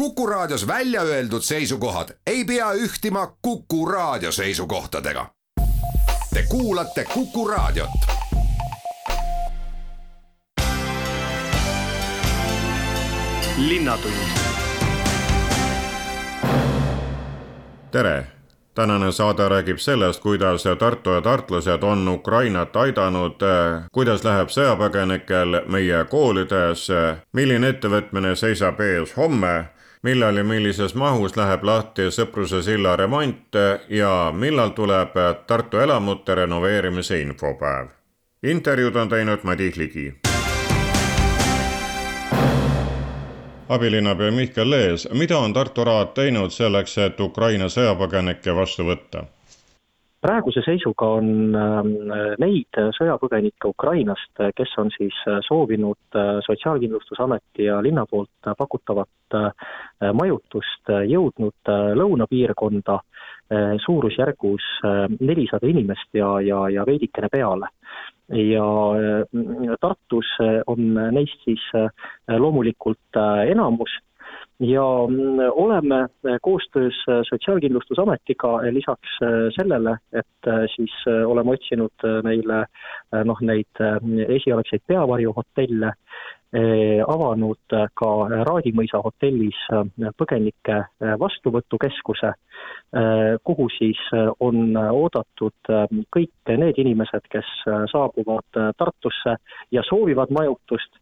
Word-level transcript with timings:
Kuku 0.00 0.26
Raadios 0.26 0.66
välja 0.66 1.02
öeldud 1.02 1.42
seisukohad 1.42 2.08
ei 2.26 2.44
pea 2.44 2.72
ühtima 2.72 3.36
Kuku 3.42 3.86
Raadio 3.86 4.32
seisukohtadega. 4.32 5.26
Te 6.34 6.42
kuulate 6.48 7.04
Kuku 7.04 7.48
Raadiot. 7.48 7.90
tere 17.90 18.26
tänane 18.74 19.12
saade 19.12 19.48
räägib 19.48 19.78
sellest, 19.78 20.22
kuidas 20.22 20.64
Tartu 20.78 21.10
ja 21.10 21.20
tartlased 21.20 21.82
on 21.82 22.08
Ukrainat 22.08 22.76
aidanud, 22.76 23.36
kuidas 23.92 24.24
läheb 24.24 24.48
sõjapõgenikel 24.48 25.60
meie 25.66 26.04
koolides, 26.04 26.88
milline 27.32 27.68
ettevõtmine 27.68 28.36
seisab 28.36 28.80
ees 28.80 29.16
homme, 29.16 29.64
millal 30.02 30.36
ja 30.36 30.44
millises 30.44 30.94
mahus 30.94 31.36
läheb 31.36 31.64
lahti 31.64 32.08
Sõpruse 32.10 32.62
silla 32.62 32.96
remont 32.96 33.56
ja 33.88 34.32
millal 34.32 34.72
tuleb 34.76 35.16
Tartu 35.46 35.78
elamute 35.78 36.34
renoveerimise 36.34 37.20
infopäev. 37.20 37.88
intervjuud 38.42 38.96
on 38.96 39.08
teinud 39.08 39.38
Madis 39.42 39.76
Ligi 39.76 40.14
abilinnapea 43.68 44.30
Mihkel 44.30 44.70
Lees, 44.70 45.08
mida 45.12 45.38
on 45.38 45.52
Tartu 45.52 45.84
Raad 45.84 46.08
teinud 46.14 46.50
selleks, 46.50 46.98
et 46.98 47.20
Ukraina 47.20 47.68
sõjapõgenikke 47.68 48.54
vastu 48.56 48.82
võtta? 48.88 49.24
Praeguse 50.20 50.62
seisuga 50.64 51.08
on 51.18 51.56
ähm, 51.56 51.92
neid 52.40 52.78
sõjapõgenikke 52.96 53.70
Ukrainast, 53.72 54.32
kes 54.56 54.74
on 54.80 54.92
siis 54.94 55.16
soovinud 55.46 56.18
äh, 56.18 56.38
Sotsiaalkindlustusameti 56.46 57.66
ja 57.68 57.80
linna 57.82 58.04
poolt 58.10 58.50
pakutavat 58.58 59.36
äh, 59.36 59.50
majutust, 60.16 60.92
jõudnud 61.08 61.72
äh, 61.72 61.92
lõunapiirkonda 62.00 63.00
suurusjärgus 63.82 64.62
nelisada 65.18 65.66
inimest 65.66 66.14
ja, 66.14 66.28
ja, 66.38 66.60
ja 66.70 66.84
veidikene 66.86 67.26
peale. 67.32 67.66
Ja 68.30 68.62
Tartus 69.82 70.28
on 70.70 70.92
neist 71.16 71.42
siis 71.42 71.64
loomulikult 72.30 73.18
enamus 73.50 73.96
ja 74.60 74.84
oleme 75.52 76.08
koostöös 76.42 76.94
Sotsiaalkindlustusametiga 77.28 78.58
lisaks 78.70 79.16
sellele, 79.56 79.96
et 80.12 80.50
siis 80.74 80.92
oleme 81.26 81.50
otsinud 81.50 82.04
neile 82.22 82.64
noh, 83.24 83.40
neid 83.40 83.80
esialgseid 84.28 84.84
peavarjuhotelle, 84.86 85.92
avanud 86.52 87.74
ka 87.94 88.10
Raadimõisa 88.46 88.98
hotellis 89.04 89.58
põgenike 90.18 90.80
vastuvõtukeskuse, 91.20 92.32
kuhu 93.44 93.68
siis 93.76 94.00
on 94.40 94.74
oodatud 94.76 95.70
kõik 96.10 96.54
need 96.58 96.80
inimesed, 96.82 97.28
kes 97.30 97.52
saabuvad 97.92 98.58
Tartusse 98.78 99.36
ja 99.70 99.84
soovivad 99.86 100.34
majutust, 100.34 100.98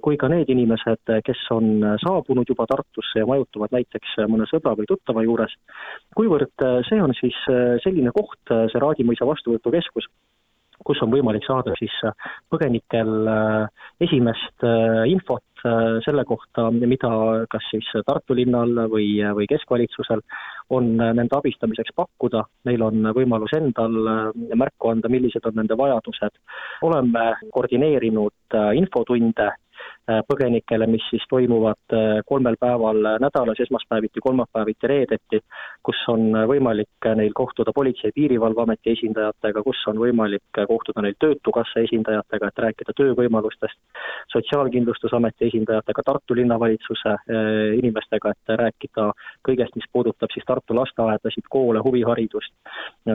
kui 0.00 0.16
ka 0.16 0.30
need 0.32 0.48
inimesed, 0.48 1.04
kes 1.24 1.44
on 1.52 1.84
saabunud 2.00 2.48
juba 2.48 2.66
Tartusse 2.70 3.20
ja 3.20 3.28
majutuvad 3.28 3.76
näiteks 3.76 4.16
mõne 4.28 4.48
sõbra 4.48 4.72
või 4.78 4.88
tuttava 4.88 5.26
juures, 5.26 5.52
kuivõrd 6.16 6.64
see 6.88 7.02
on 7.02 7.12
siis 7.20 7.36
selline 7.84 8.14
koht, 8.16 8.40
see 8.48 8.80
Raadimõisa 8.80 9.28
vastuvõtukeskus, 9.28 10.08
kus 10.88 11.02
on 11.04 11.12
võimalik 11.12 11.44
saada 11.46 11.74
siis 11.78 11.94
põgenikel 12.48 13.28
esimest 14.00 14.64
infot 15.10 15.44
selle 16.04 16.22
kohta, 16.24 16.68
mida 16.70 17.10
kas 17.50 17.64
siis 17.72 17.88
Tartu 18.06 18.36
linnal 18.38 18.86
või, 18.88 19.08
või 19.34 19.48
keskvalitsusel 19.50 20.22
on 20.72 20.92
nende 20.96 21.34
abistamiseks 21.34 21.96
pakkuda, 21.98 22.44
neil 22.68 22.84
on 22.86 23.10
võimalus 23.16 23.52
endal 23.58 23.96
märku 24.54 24.92
anda, 24.92 25.10
millised 25.10 25.44
on 25.50 25.58
nende 25.58 25.76
vajadused. 25.78 26.38
oleme 26.86 27.24
koordineerinud 27.52 28.58
infotunde 28.78 29.48
Äh, 29.48 29.67
põgenikele, 30.08 30.86
mis 30.88 31.04
siis 31.10 31.24
toimuvad 31.28 31.92
äh, 31.92 32.20
kolmel 32.26 32.56
päeval 32.60 33.02
nädalas, 33.20 33.60
esmaspäeviti, 33.60 34.20
kolmapäeviti, 34.24 34.86
reedeti, 34.86 35.40
kus 35.84 36.00
on 36.08 36.32
võimalik 36.48 37.08
neil 37.16 37.34
kohtuda 37.36 37.72
Politsei- 37.76 38.08
ja 38.08 38.14
Piirivalveameti 38.14 38.94
esindajatega, 38.96 39.62
kus 39.62 39.82
on 39.90 40.00
võimalik 40.00 40.62
kohtuda 40.68 41.04
neil 41.04 41.16
Töötukassa 41.20 41.82
esindajatega, 41.84 42.48
et 42.48 42.62
rääkida 42.64 42.94
töövõimalustest, 42.96 43.78
Sotsiaalkindlustusameti 44.32 45.48
esindajatega, 45.50 46.02
Tartu 46.06 46.36
linnavalitsuse 46.40 47.12
äh, 47.12 47.52
inimestega, 47.78 48.32
et 48.32 48.54
rääkida 48.62 49.10
kõigest, 49.48 49.76
mis 49.76 49.88
puudutab 49.92 50.32
siis 50.32 50.46
Tartu 50.48 50.76
lasteaedasid, 50.76 51.44
koole, 51.52 51.84
huviharidust, 51.84 52.54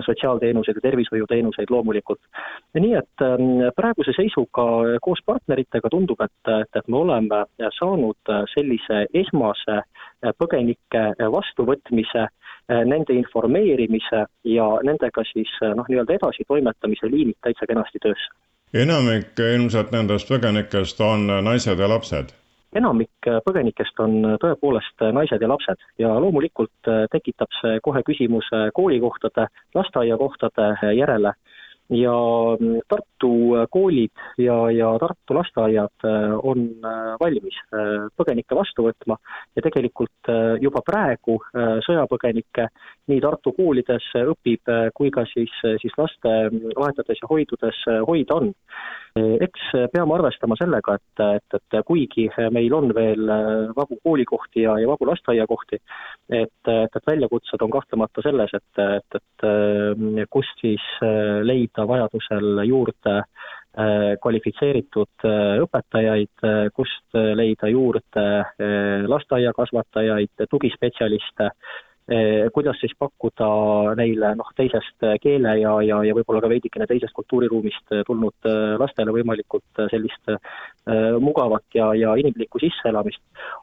sotsiaalteenuseid 0.06 0.78
ja 0.78 0.82
tervishoiuteenuseid 0.82 1.70
loomulikult. 1.70 2.20
nii 2.74 2.94
et 2.98 3.24
praeguse 3.76 4.14
seisuga 4.16 4.66
koos 5.02 5.22
partneritega 5.26 5.90
tundub, 5.90 6.22
et, 6.22 6.52
et 6.54 6.83
et 6.84 6.92
me 6.92 6.98
oleme 6.98 7.46
saanud 7.80 8.32
sellise 8.54 9.06
esmase 9.14 9.82
põgenike 10.40 11.04
vastuvõtmise, 11.32 12.28
nende 12.88 13.16
informeerimise 13.16 14.26
ja 14.48 14.68
nendega 14.84 15.24
siis 15.32 15.52
noh, 15.76 15.88
nii-öelda 15.88 16.16
edasitoimetamise 16.20 17.10
liinid 17.12 17.40
täitsa 17.44 17.68
kenasti 17.68 18.00
töösse. 18.04 18.32
enamik 18.74 19.40
ilmselt 19.40 19.92
nendest 19.92 20.30
põgenikest 20.32 21.02
on 21.02 21.28
naised 21.44 21.80
ja 21.80 21.90
lapsed? 21.90 22.34
enamik 22.76 23.30
põgenikest 23.46 24.00
on 24.00 24.38
tõepoolest 24.42 25.04
naised 25.14 25.42
ja 25.42 25.48
lapsed 25.48 25.84
ja 26.00 26.14
loomulikult 26.20 26.92
tekitab 27.12 27.52
see 27.62 27.80
kohe 27.84 28.02
küsimuse 28.04 28.70
koolikohtade, 28.74 29.48
lasteaiakohtade 29.76 30.96
järele 30.98 31.34
ja 31.96 32.14
mm, 32.60 32.82
Tartu 32.90 33.32
äh, 33.58 33.68
koolid 33.72 34.12
ja, 34.38 34.56
ja 34.72 34.92
Tartu 35.00 35.36
lasteaiad 35.38 36.06
äh, 36.08 36.34
on 36.44 36.66
äh, 36.86 37.14
valmis 37.20 37.58
põgenikke 38.18 38.56
vastu 38.58 38.88
võtma. 38.88 39.18
Ja 39.56 39.64
tegelikult 39.66 40.30
juba 40.62 40.82
praegu 40.86 41.36
sõjapõgenikke 41.86 42.68
nii 43.12 43.22
Tartu 43.24 43.54
koolides 43.58 44.06
õpib 44.20 44.72
kui 44.98 45.12
ka 45.14 45.24
siis, 45.30 45.54
siis 45.82 45.96
lasteaedades 45.98 47.22
ja 47.22 47.30
hoidudes 47.30 47.80
hoida 48.08 48.38
on 48.38 48.52
eks 49.16 49.66
peame 49.94 50.16
arvestama 50.16 50.56
sellega, 50.58 50.96
et, 50.98 51.24
et, 51.38 51.58
et 51.60 51.76
kuigi 51.86 52.28
meil 52.52 52.74
on 52.74 52.90
veel 52.96 53.30
vabu 53.78 54.00
koolikohti 54.02 54.64
ja, 54.66 54.78
ja 54.82 54.90
vabu 54.90 55.06
lasteaiakohti, 55.06 55.78
et, 56.30 56.72
et, 56.74 56.96
et 56.98 57.10
väljakutsed 57.12 57.62
on 57.62 57.74
kahtlemata 57.76 58.24
selles, 58.26 58.56
et, 58.58 58.84
et, 58.98 59.20
et 59.20 60.30
kust 60.34 60.66
siis 60.66 60.88
leida 61.46 61.86
vajadusel 61.90 62.64
juurde 62.66 63.20
kvalifitseeritud 64.22 65.26
õpetajaid, 65.66 66.44
kust 66.78 67.18
leida 67.38 67.70
juurde 67.70 68.26
lasteaiakasvatajaid, 69.10 70.46
tugispetsialiste 70.50 71.50
kuidas 72.54 72.76
siis 72.82 72.92
pakkuda 73.00 73.48
neile 73.96 74.34
noh, 74.36 74.50
teisest 74.58 75.06
keele 75.24 75.54
ja, 75.62 75.72
ja, 75.88 76.02
ja 76.04 76.16
võib-olla 76.18 76.42
ka 76.44 76.50
veidikene 76.52 76.88
teisest 76.90 77.16
kultuuriruumist 77.16 77.94
tulnud 78.08 78.50
eh, 78.50 78.74
lastele 78.82 79.14
võimalikult 79.16 79.84
sellist 79.92 80.34
mugavat 81.24 81.64
ja, 81.78 81.94
ja 81.96 82.16
inimlikku 82.20 82.60
sisseelamist, 82.60 83.22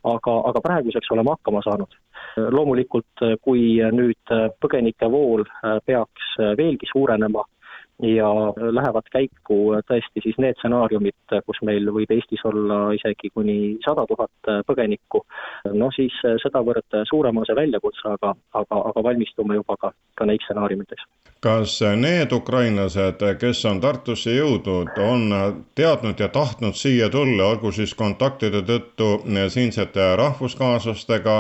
aga, 0.09 0.37
aga 0.49 0.63
praeguseks 0.65 1.13
oleme 1.13 1.35
hakkama 1.35 1.61
saanud. 1.67 1.99
loomulikult, 2.55 3.25
kui 3.45 3.77
nüüd 3.93 4.33
põgenikevool 4.63 5.45
peaks 5.85 6.33
veelgi 6.57 6.89
suurenema, 6.93 7.45
ja 8.03 8.29
lähevad 8.57 9.09
käiku 9.13 9.59
tõesti 9.89 10.23
siis 10.25 10.39
need 10.41 10.59
stsenaariumid, 10.59 11.35
kus 11.47 11.61
meil 11.67 11.89
võib 11.93 12.11
Eestis 12.15 12.43
olla 12.49 12.91
isegi 12.97 13.31
kuni 13.35 13.57
sada 13.85 14.07
tuhat 14.09 14.53
põgenikku, 14.69 15.23
no 15.77 15.91
siis 15.95 16.15
sedavõrd 16.43 17.01
suurem 17.11 17.41
on 17.41 17.49
see 17.49 17.57
väljakutse, 17.59 18.07
aga, 18.15 18.35
aga, 18.63 18.83
aga 18.93 19.05
valmistume 19.05 19.59
juba 19.61 19.77
ka, 19.81 19.93
ka 20.17 20.29
neiks 20.29 20.49
stsenaariumiteks. 20.49 21.09
kas 21.41 21.81
need 21.97 22.33
ukrainlased, 22.37 23.25
kes 23.41 23.65
on 23.69 23.81
Tartusse 23.81 24.35
jõudnud, 24.37 24.97
on 25.01 25.29
teadnud 25.75 26.21
ja 26.21 26.29
tahtnud 26.29 26.77
siia 26.77 27.09
tulla, 27.11 27.53
olgu 27.53 27.73
siis 27.73 27.95
kontaktide 27.95 28.63
tõttu 28.69 29.13
siinsete 29.49 30.17
rahvuskaaslastega 30.17 31.37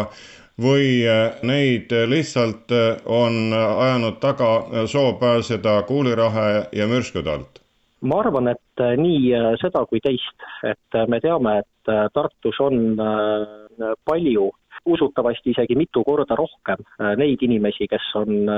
või 0.62 1.06
äh, 1.08 1.40
neid 1.42 1.92
lihtsalt 2.06 2.72
äh, 2.72 3.00
on 3.06 3.52
ajanud 3.54 4.20
taga 4.20 4.86
soov 4.86 5.18
pääseda 5.20 5.82
kuulirahe 5.88 6.68
ja 6.72 6.86
mürskude 6.86 7.30
alt? 7.30 7.60
ma 8.00 8.22
arvan, 8.22 8.48
et 8.48 8.80
äh, 8.80 8.94
nii 8.96 9.34
seda 9.60 9.84
kui 9.88 10.00
teist, 10.04 10.46
et 10.64 11.00
me 11.08 11.20
teame, 11.20 11.60
et 11.60 11.90
Tartus 12.14 12.58
on 12.60 12.96
palju 14.04 14.50
usutavasti 14.88 15.50
isegi 15.52 15.74
mitu 15.76 16.02
korda 16.04 16.36
rohkem 16.36 16.84
neid 17.20 17.40
inimesi, 17.44 17.88
kes 17.88 18.06
on 18.20 18.48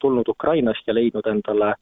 tulnud 0.00 0.28
Ukrainast 0.28 0.86
ja 0.86 0.94
leidnud 0.94 1.26
endale 1.28 1.72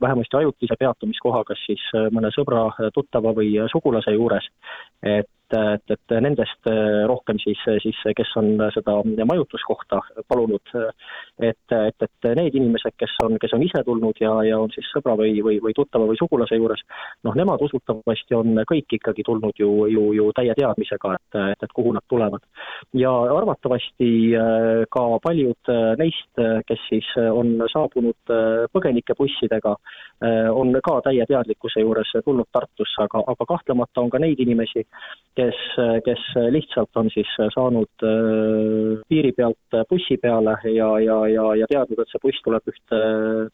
vähemasti 0.00 0.40
ajutise 0.40 0.76
peatumiskoha, 0.80 1.44
kas 1.48 1.60
siis 1.66 1.84
mõne 2.12 2.32
sõbra, 2.34 2.66
tuttava 2.94 3.32
või 3.36 3.54
sugulase 3.72 4.16
juures. 4.16 4.48
et 5.02 5.28
et, 5.56 5.92
et 5.94 6.14
nendest 6.24 6.68
äh, 6.70 7.04
rohkem 7.08 7.38
siis, 7.42 7.60
siis 7.82 7.98
kes 8.16 8.30
on 8.40 8.50
seda 8.74 8.96
majutuskohta 9.28 10.00
palunud, 10.28 10.72
et, 11.40 11.74
et, 11.74 12.06
et 12.06 12.28
need 12.38 12.56
inimesed, 12.58 12.94
kes 13.00 13.14
on, 13.24 13.38
kes 13.40 13.54
on 13.56 13.64
ise 13.64 13.82
tulnud 13.86 14.20
ja, 14.22 14.32
ja 14.46 14.58
on 14.60 14.72
siis 14.74 14.88
sõbra 14.94 15.16
või, 15.18 15.38
või, 15.44 15.58
või 15.64 15.74
tuttava 15.76 16.08
või 16.08 16.18
sugulase 16.20 16.58
juures, 16.58 16.82
noh, 17.26 17.36
nemad 17.38 17.62
usutavasti 17.64 18.36
on 18.38 18.62
kõik 18.68 18.98
ikkagi 18.98 19.24
tulnud 19.26 19.56
ju, 19.60 19.70
ju, 19.92 20.04
ju 20.16 20.28
täie 20.36 20.54
teadmisega, 20.58 21.14
et, 21.18 21.40
et, 21.54 21.66
et 21.68 21.76
kuhu 21.76 21.94
nad 21.96 22.06
tulevad. 22.08 22.44
ja 22.96 23.12
arvatavasti 23.36 24.10
äh, 24.36 24.84
ka 24.90 25.06
paljud 25.24 25.72
äh, 25.72 25.94
neist, 26.00 26.30
kes 26.68 26.84
siis 26.88 27.06
on 27.18 27.56
saabunud 27.72 28.30
põgenikebussidega, 28.72 29.72
on 30.54 30.72
ka 30.84 30.94
täie 31.06 31.24
teadlikkuse 31.28 31.82
juures 31.82 32.10
tulnud 32.24 32.48
Tartusse, 32.52 33.02
aga, 33.04 33.22
aga 33.32 33.46
kahtlemata 33.48 34.02
on 34.02 34.10
ka 34.10 34.20
neid 34.22 34.40
inimesi, 34.42 34.84
kes, 35.38 35.58
kes 36.06 36.24
lihtsalt 36.54 36.98
on 37.00 37.10
siis 37.14 37.30
saanud 37.54 38.06
äh, 38.06 38.98
piiri 39.08 39.32
pealt 39.36 39.78
bussi 39.90 40.18
peale 40.22 40.56
ja, 40.74 40.90
ja, 41.04 41.20
ja, 41.30 41.46
ja 41.62 41.68
teadnud, 41.70 42.02
et 42.02 42.10
see 42.12 42.24
buss 42.24 42.42
tuleb 42.44 42.72
ühte 42.72 43.00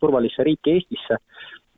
turvalisse 0.00 0.46
riiki 0.48 0.78
Eestisse 0.78 1.20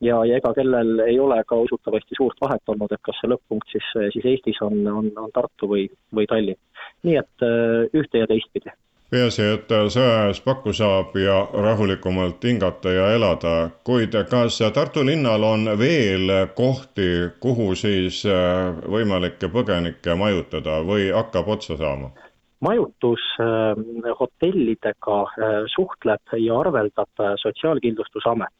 ja, 0.01 0.21
ja 0.25 0.39
ega 0.39 0.53
kellel 0.57 1.03
ei 1.07 1.19
ole 1.19 1.39
ka 1.47 1.59
usutavasti 1.67 2.17
suurt 2.17 2.39
vahet 2.41 2.73
olnud, 2.73 2.91
et 2.91 3.03
kas 3.05 3.19
see 3.21 3.31
lõpp-punkt 3.31 3.75
siis, 3.75 3.93
siis 4.15 4.27
Eestis 4.33 4.61
on, 4.65 4.79
on, 4.87 5.11
on 5.17 5.33
Tartu 5.35 5.69
või, 5.73 5.87
või 6.13 6.27
Tallinn. 6.29 6.59
nii 7.07 7.17
et 7.21 7.47
äh, 7.47 7.87
ühte 7.97 8.23
ja 8.23 8.29
teistpidi 8.29 8.73
peaasi, 9.11 9.43
et 9.55 9.69
sõjaajast 9.71 10.43
pakku 10.43 10.73
saab 10.75 11.15
ja 11.19 11.47
rahulikumalt 11.53 12.43
hingata 12.43 12.91
ja 12.91 13.11
elada, 13.15 13.69
kuid 13.87 14.15
kas 14.29 14.59
Tartu 14.75 15.05
linnal 15.07 15.43
on 15.47 15.63
veel 15.79 16.31
kohti, 16.55 17.31
kuhu 17.39 17.75
siis 17.75 18.25
äh, 18.27 18.75
võimalikke 18.83 19.47
põgenikke 19.53 20.15
majutada 20.19 20.83
või 20.87 21.11
hakkab 21.15 21.47
otsa 21.57 21.77
saama? 21.79 22.09
majutushotellidega 22.57 25.17
äh, 25.21 25.27
äh, 25.45 25.61
suhtleb 25.69 26.25
ja 26.41 26.59
arveldab 26.59 27.13
Sotsiaalkindlustusamet 27.37 28.57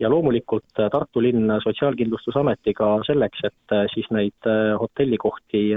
ja 0.00 0.10
loomulikult 0.10 0.72
Tartu 0.74 1.22
linn 1.22 1.60
Sotsiaalkindlustusametiga 1.62 2.98
selleks, 3.06 3.38
et 3.44 3.68
siis 3.94 4.10
neid 4.10 4.34
hotellikohti 4.80 5.74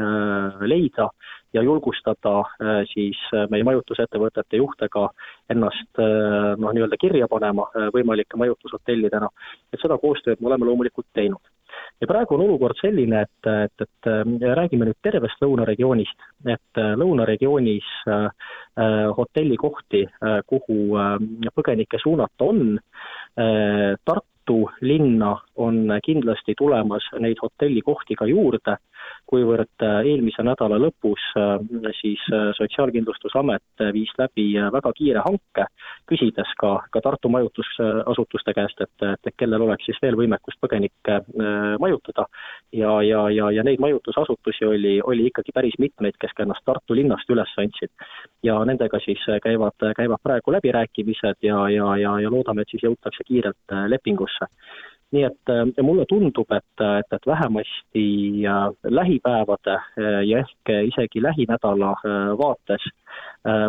leida 0.66 1.10
ja 1.54 1.62
julgustada 1.62 2.40
äh, 2.40 2.84
siis 2.94 3.18
äh, 3.34 3.48
meie 3.52 3.64
majutusettevõtete 3.68 4.58
juhte 4.58 4.90
ka 4.92 5.08
ennast 5.54 6.02
äh, 6.02 6.54
noh, 6.58 6.74
nii-öelda 6.74 6.98
kirja 7.02 7.28
panema 7.32 7.68
võimalike 7.94 8.40
majutushotellidena, 8.42 9.30
et 9.74 9.82
seda 9.82 9.98
koostööd 10.02 10.42
me 10.42 10.50
oleme 10.50 10.70
loomulikult 10.70 11.08
teinud. 11.14 11.52
ja 12.02 12.08
praegu 12.08 12.36
on 12.36 12.44
olukord 12.46 12.78
selline, 12.82 13.24
et, 13.26 13.48
et, 13.50 13.86
et 13.86 14.10
räägime 14.60 14.86
nüüd 14.86 15.00
tervest 15.02 15.42
lõunaregioonist, 15.42 16.26
et 16.46 16.82
lõunaregioonis 17.02 17.88
hotellikohti, 19.18 20.04
kuhu 20.48 20.78
põgenikke 21.56 21.98
suunata 22.04 22.46
on 22.46 22.78
äh,, 22.78 23.98
Tartu 24.06 24.70
linna 24.82 25.38
on 25.56 25.88
kindlasti 26.06 26.54
tulemas 26.58 27.06
neid 27.20 27.42
hotellikohti 27.42 28.16
ka 28.20 28.28
juurde 28.28 28.78
kuivõrd 29.30 29.84
äh, 29.86 30.00
eelmise 30.12 30.44
nädala 30.46 30.78
lõpus 30.82 31.24
äh, 31.40 31.56
siis 32.00 32.22
äh, 32.34 32.52
Sotsiaalkindlustusamet 32.58 33.84
viis 33.96 34.12
läbi 34.20 34.46
väga 34.74 34.92
kiire 34.98 35.24
hanke, 35.26 35.66
küsides 36.10 36.52
ka, 36.60 36.76
ka 36.94 37.02
Tartu 37.04 37.32
majutusasutuste 37.34 38.54
käest, 38.56 38.84
et, 38.84 39.06
et 39.14 39.34
kellel 39.40 39.66
oleks 39.66 39.88
siis 39.88 40.00
veel 40.04 40.18
võimekust 40.20 40.60
põgenikke 40.62 41.20
majutada. 41.80 42.26
ja, 42.74 42.92
ja, 43.02 43.24
ja, 43.30 43.50
ja 43.52 43.64
neid 43.64 43.82
majutusasutusi 43.84 44.66
oli, 44.66 44.94
oli 45.02 45.28
ikkagi 45.30 45.52
päris 45.56 45.76
mitmeid, 45.80 46.18
kes 46.20 46.34
ka 46.36 46.46
ennast 46.46 46.66
Tartu 46.66 46.96
linnast 46.96 47.30
üles 47.30 47.52
andsid. 47.58 47.92
ja 48.44 48.60
nendega 48.66 49.00
siis 49.04 49.24
käivad, 49.44 49.90
käivad 49.98 50.22
praegu 50.24 50.52
läbirääkimised 50.52 51.42
ja, 51.42 51.68
ja, 51.70 51.96
ja, 51.98 52.18
ja 52.20 52.32
loodame, 52.32 52.62
et 52.62 52.76
siis 52.76 52.84
jõutakse 52.84 53.24
kiirelt 53.28 53.78
lepingusse 53.88 54.50
nii 55.14 55.24
et 55.30 55.52
äh, 55.54 55.86
mulle 55.86 56.06
tundub, 56.10 56.52
et, 56.52 56.84
et, 57.00 57.16
et 57.18 57.28
vähemasti 57.30 58.06
äh, 58.50 58.68
lähipäevade 58.84 59.76
äh, 59.78 60.20
ja 60.28 60.44
ehk 60.44 60.74
isegi 60.90 61.22
lähinädala 61.22 61.94
vaates 62.40 62.86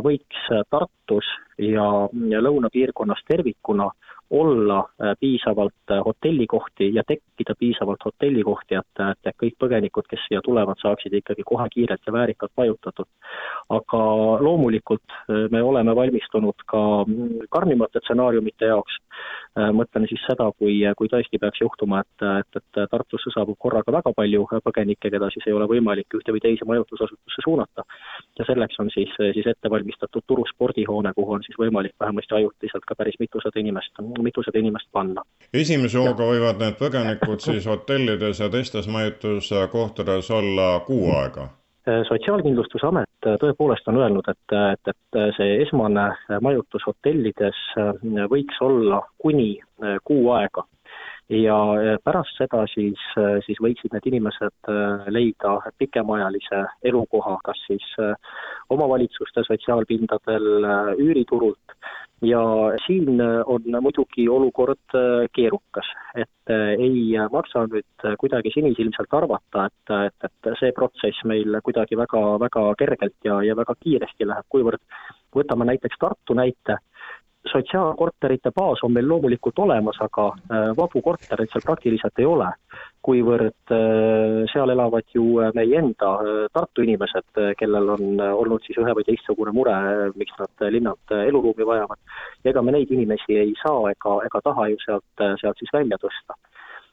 võiks 0.05 0.44
Tartus 0.70 1.26
ja, 1.58 1.87
ja 2.31 2.41
lõunapiirkonnas 2.41 3.20
tervikuna 3.29 3.91
olla 4.31 4.79
äh, 4.79 5.14
piisavalt 5.20 5.91
äh, 5.91 6.02
hotellikohti 6.05 6.94
ja 6.94 7.02
tekkida 7.06 7.55
piisavalt 7.58 8.05
hotellikohti, 8.05 8.75
et, 8.75 9.02
et 9.26 9.37
kõik 9.43 9.56
põgenikud, 9.61 10.06
kes 10.11 10.23
siia 10.29 10.41
tulevad, 10.44 10.81
saaksid 10.82 11.14
ikkagi 11.20 11.44
kohe 11.46 11.69
kiirelt 11.73 12.06
ja 12.06 12.12
väärikalt 12.12 12.52
majutatud. 12.56 13.08
aga 13.69 14.00
loomulikult 14.41 15.12
äh, 15.12 15.46
me 15.50 15.62
oleme 15.62 15.96
valmistunud 15.96 16.67
ka 16.67 17.05
mm, 17.05 17.46
karmimate 17.50 18.00
stsenaariumite 18.02 18.73
jaoks, 18.73 18.99
mõtlen 19.55 20.08
siis 20.11 20.22
seda, 20.26 20.49
kui, 20.58 20.81
kui 20.99 21.08
tõesti 21.11 21.38
peaks 21.38 21.61
juhtuma, 21.62 22.00
et, 22.02 22.25
et, 22.40 22.58
et 22.58 22.90
Tartusse 22.90 23.31
saabub 23.34 23.58
korraga 23.58 23.93
väga 23.94 24.12
palju 24.16 24.46
põgenikke, 24.64 25.11
keda 25.14 25.31
siis 25.31 25.46
ei 25.46 25.55
ole 25.55 25.69
võimalik 25.70 26.16
ühte 26.19 26.34
või 26.34 26.43
teise 26.43 26.66
majutusasutusse 26.66 27.44
suunata. 27.44 27.84
ja 28.38 28.44
selleks 28.49 28.81
on 28.82 28.90
siis, 28.90 29.14
siis 29.37 29.46
ette 29.46 29.70
valmistatud 29.70 30.26
Turu 30.26 30.44
spordihoone, 30.50 31.12
kuhu 31.14 31.38
on 31.38 31.43
siis 31.46 31.58
võimalik 31.58 31.94
vähemasti 32.00 32.34
ajutiselt 32.34 32.84
ka 32.84 32.94
päris 32.99 33.19
mitusada 33.20 33.61
inimest 33.61 34.02
mitusada 34.22 34.58
inimest 34.58 34.90
panna. 34.93 35.22
esimese 35.52 35.99
hooga 35.99 36.26
võivad 36.31 36.58
need 36.58 36.78
põgenikud 36.81 37.44
siis 37.44 37.67
hotellides 37.70 38.40
ja 38.40 38.49
teistes 38.50 38.88
majutuskohtades 38.88 40.31
olla 40.31 40.81
kuu 40.87 41.12
aega? 41.14 41.49
Sotsiaalkindlustusamet 42.08 43.28
tõepoolest 43.40 43.88
on 43.92 43.98
öelnud, 44.00 44.28
et, 44.31 44.54
et, 44.72 44.92
et 44.92 45.19
see 45.36 45.58
esmane 45.64 46.06
majutus 46.40 46.86
hotellides 46.88 47.58
võiks 48.32 48.60
olla 48.64 49.02
kuni 49.20 49.58
kuu 50.04 50.31
aega 50.36 50.64
ja 51.32 51.56
pärast 52.05 52.37
seda 52.38 52.65
siis, 52.69 53.00
siis 53.47 53.61
võiksid 53.65 53.94
need 53.94 54.09
inimesed 54.12 54.73
leida 55.12 55.56
pikemaajalise 55.81 56.65
elukoha, 56.85 57.38
kas 57.44 57.61
siis 57.67 57.87
omavalitsuste 58.75 59.47
sotsiaalpindadel, 59.49 60.49
üüriturult. 61.00 61.79
Ja 62.25 62.41
siin 62.87 63.19
on 63.21 63.67
muidugi 63.85 64.25
olukord 64.32 64.94
keerukas, 65.37 65.88
et 66.17 66.53
ei 66.55 67.19
maksa 67.32 67.67
nüüd 67.69 68.06
kuidagi 68.20 68.53
sinisilmselt 68.55 69.12
arvata, 69.12 69.67
et, 69.67 69.93
et, 70.06 70.29
et 70.31 70.53
see 70.61 70.73
protsess 70.73 71.25
meil 71.29 71.59
kuidagi 71.67 71.99
väga, 72.00 72.23
väga 72.41 72.62
kergelt 72.81 73.29
ja, 73.29 73.43
ja 73.44 73.56
väga 73.59 73.77
kiiresti 73.82 74.29
läheb, 74.31 74.49
kuivõrd 74.49 74.81
võtame 75.37 75.69
näiteks 75.69 76.00
Tartu 76.00 76.37
näite, 76.38 76.79
sotsiaalkorterite 77.53 78.51
baas 78.56 78.82
on 78.82 78.93
meil 78.93 79.08
loomulikult 79.08 79.58
olemas, 79.58 79.98
aga 80.01 80.27
äh, 80.32 80.70
vabu 80.77 81.03
kortereid 81.05 81.53
seal 81.53 81.65
praktiliselt 81.65 82.20
ei 82.22 82.29
ole, 82.29 82.48
kuivõrd 83.05 83.74
äh, 83.74 84.39
seal 84.53 84.72
elavad 84.72 85.06
ju 85.17 85.27
äh, 85.43 85.53
meie 85.56 85.79
enda 85.81 86.13
Tartu 86.55 86.84
inimesed, 86.86 87.41
kellel 87.58 87.91
on 87.96 88.22
olnud 88.24 88.65
siis 88.65 88.79
ühe 88.81 88.94
või 88.96 89.06
teistsugune 89.08 89.53
mure, 89.56 89.74
miks 90.17 90.36
nad 90.41 90.67
linnalt 90.72 91.15
eluruumi 91.19 91.69
vajavad. 91.69 92.01
ja 92.44 92.53
ega 92.53 92.63
me 92.63 92.74
neid 92.74 92.91
inimesi 92.91 93.39
ei 93.39 93.55
saa 93.60 93.91
ega, 93.93 94.19
ega 94.27 94.41
taha 94.44 94.69
ju 94.72 94.81
sealt, 94.84 95.24
sealt 95.41 95.60
siis 95.60 95.72
välja 95.72 95.98
tõsta. 96.01 96.39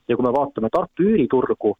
ja 0.07 0.17
kui 0.17 0.25
me 0.25 0.33
vaatame 0.35 0.69
Tartu 0.73 1.07
üüriturgu, 1.07 1.75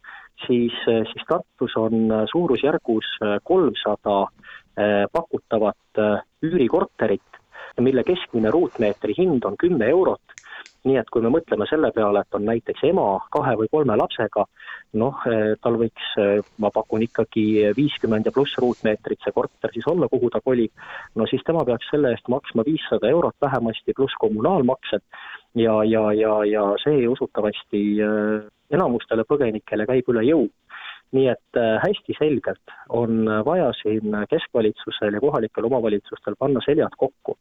siis, 0.46 0.78
siis 0.86 1.28
Tartus 1.28 1.76
on 1.78 2.14
suurusjärgus 2.32 3.18
kolmsada 3.44 4.26
pakutavat 5.12 6.00
üürikorterit, 6.42 7.31
mille 7.80 8.04
keskmine 8.04 8.52
ruutmeetri 8.52 9.14
hind 9.18 9.46
on 9.46 9.58
kümme 9.58 9.90
eurot. 9.90 10.22
nii 10.82 10.98
et 10.98 11.10
kui 11.14 11.22
me 11.22 11.30
mõtleme 11.30 11.68
selle 11.70 11.92
peale, 11.94 12.24
et 12.24 12.34
on 12.34 12.42
näiteks 12.42 12.82
ema 12.90 13.04
kahe 13.30 13.52
või 13.60 13.68
kolme 13.70 13.94
lapsega, 14.00 14.48
noh, 14.98 15.20
eh, 15.30 15.52
tal 15.62 15.76
võiks, 15.78 16.08
eh, 16.18 16.42
ma 16.58 16.72
pakun 16.74 17.04
ikkagi 17.06 17.70
viiskümmend 17.78 18.26
ja 18.26 18.34
pluss 18.34 18.58
ruutmeetrit 18.58 19.22
see 19.22 19.36
korter 19.36 19.70
siis 19.76 19.86
olla, 19.88 20.10
kuhu 20.10 20.32
ta 20.34 20.42
kolib, 20.42 20.72
no 21.16 21.28
siis 21.30 21.46
tema 21.46 21.62
peaks 21.66 21.86
selle 21.92 22.10
eest 22.16 22.28
maksma 22.34 22.66
viissada 22.66 23.14
eurot 23.14 23.38
vähemasti, 23.42 23.94
pluss 23.94 24.18
kommunaalmaksed 24.18 25.06
ja, 25.62 25.84
ja, 25.84 26.02
ja, 26.18 26.34
ja 26.50 26.66
see 26.82 27.06
usutavasti 27.08 27.84
eh, 28.02 28.50
enamustele 28.74 29.28
põgenikele 29.30 29.86
käib 29.86 30.10
üle 30.10 30.26
jõu 30.26 30.50
nii 31.12 31.28
et 31.34 31.60
äh, 31.60 31.78
hästi 31.84 32.16
selgelt 32.20 32.76
on 32.90 33.26
vaja 33.46 33.72
siin 33.82 34.16
keskvalitsusel 34.30 35.14
ja 35.14 35.24
kohalikel 35.24 35.68
omavalitsustel 35.68 36.36
panna 36.40 36.64
seljad 36.66 36.96
kokku. 36.98 37.38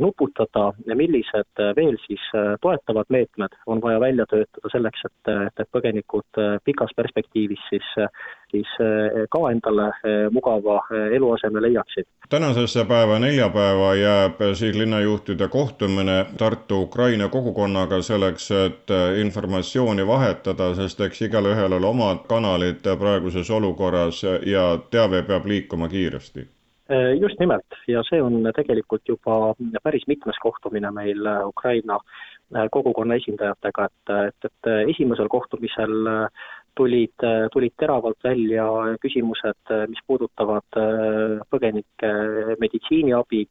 Nuputada 0.00 0.72
ja 0.86 0.96
millised 0.96 1.60
veel 1.76 1.96
siis 2.06 2.22
toetavad 2.62 3.08
meetmed 3.08 3.56
on 3.66 3.80
vaja 3.82 4.00
välja 4.00 4.26
töötada 4.30 4.70
selleks, 4.72 5.04
et, 5.08 5.30
et 5.60 5.70
põgenikud 5.74 6.40
pikas 6.64 6.92
perspektiivis 6.96 7.64
siis, 7.70 7.88
siis 8.52 8.74
ka 9.30 9.40
endale 9.50 9.88
mugava 10.30 10.80
eluaseme 11.14 11.62
leiaksid. 11.62 12.06
tänasesse 12.30 12.84
päeva, 12.84 13.18
neljapäeva 13.18 13.94
jääb 13.94 14.42
siis 14.54 14.76
linnajuhtide 14.76 15.48
kohtumine 15.48 16.26
Tartu 16.38 16.82
Ukraina 16.82 17.28
kogukonnaga 17.28 18.02
selleks, 18.02 18.50
et 18.50 18.94
informatsiooni 19.20 20.06
vahetada, 20.06 20.74
sest 20.74 21.00
eks 21.00 21.22
igalühel 21.22 21.72
ole 21.72 21.86
omad 21.86 22.22
kanalid 22.28 22.86
praeguses 22.98 23.50
olukorras 23.50 24.22
ja 24.46 24.68
teave 24.90 25.22
peab 25.22 25.46
liikuma 25.46 25.88
kiiresti 25.88 26.46
Äh, 26.46 26.57
just 27.20 27.40
nimelt 27.40 27.76
ja 27.88 28.02
see 28.08 28.20
on 28.22 28.46
tegelikult 28.56 29.08
juba 29.08 29.54
päris 29.82 30.06
mitmes 30.08 30.38
kohtumine 30.40 30.90
meil 30.90 31.26
äh, 31.26 31.46
Ukraina 31.46 31.98
äh, 32.56 32.68
kogukonna 32.72 33.18
esindajatega, 33.20 33.84
et, 33.84 34.14
et, 34.28 34.48
et 34.50 34.70
esimesel 34.94 35.28
kohtumisel 35.28 36.08
tulid, 36.78 37.26
tulid 37.52 37.74
teravalt 37.80 38.24
välja 38.24 38.64
küsimused, 39.02 39.74
mis 39.90 40.00
puudutavad 40.06 40.78
põgenike 41.50 42.10
meditsiiniabi, 42.62 43.42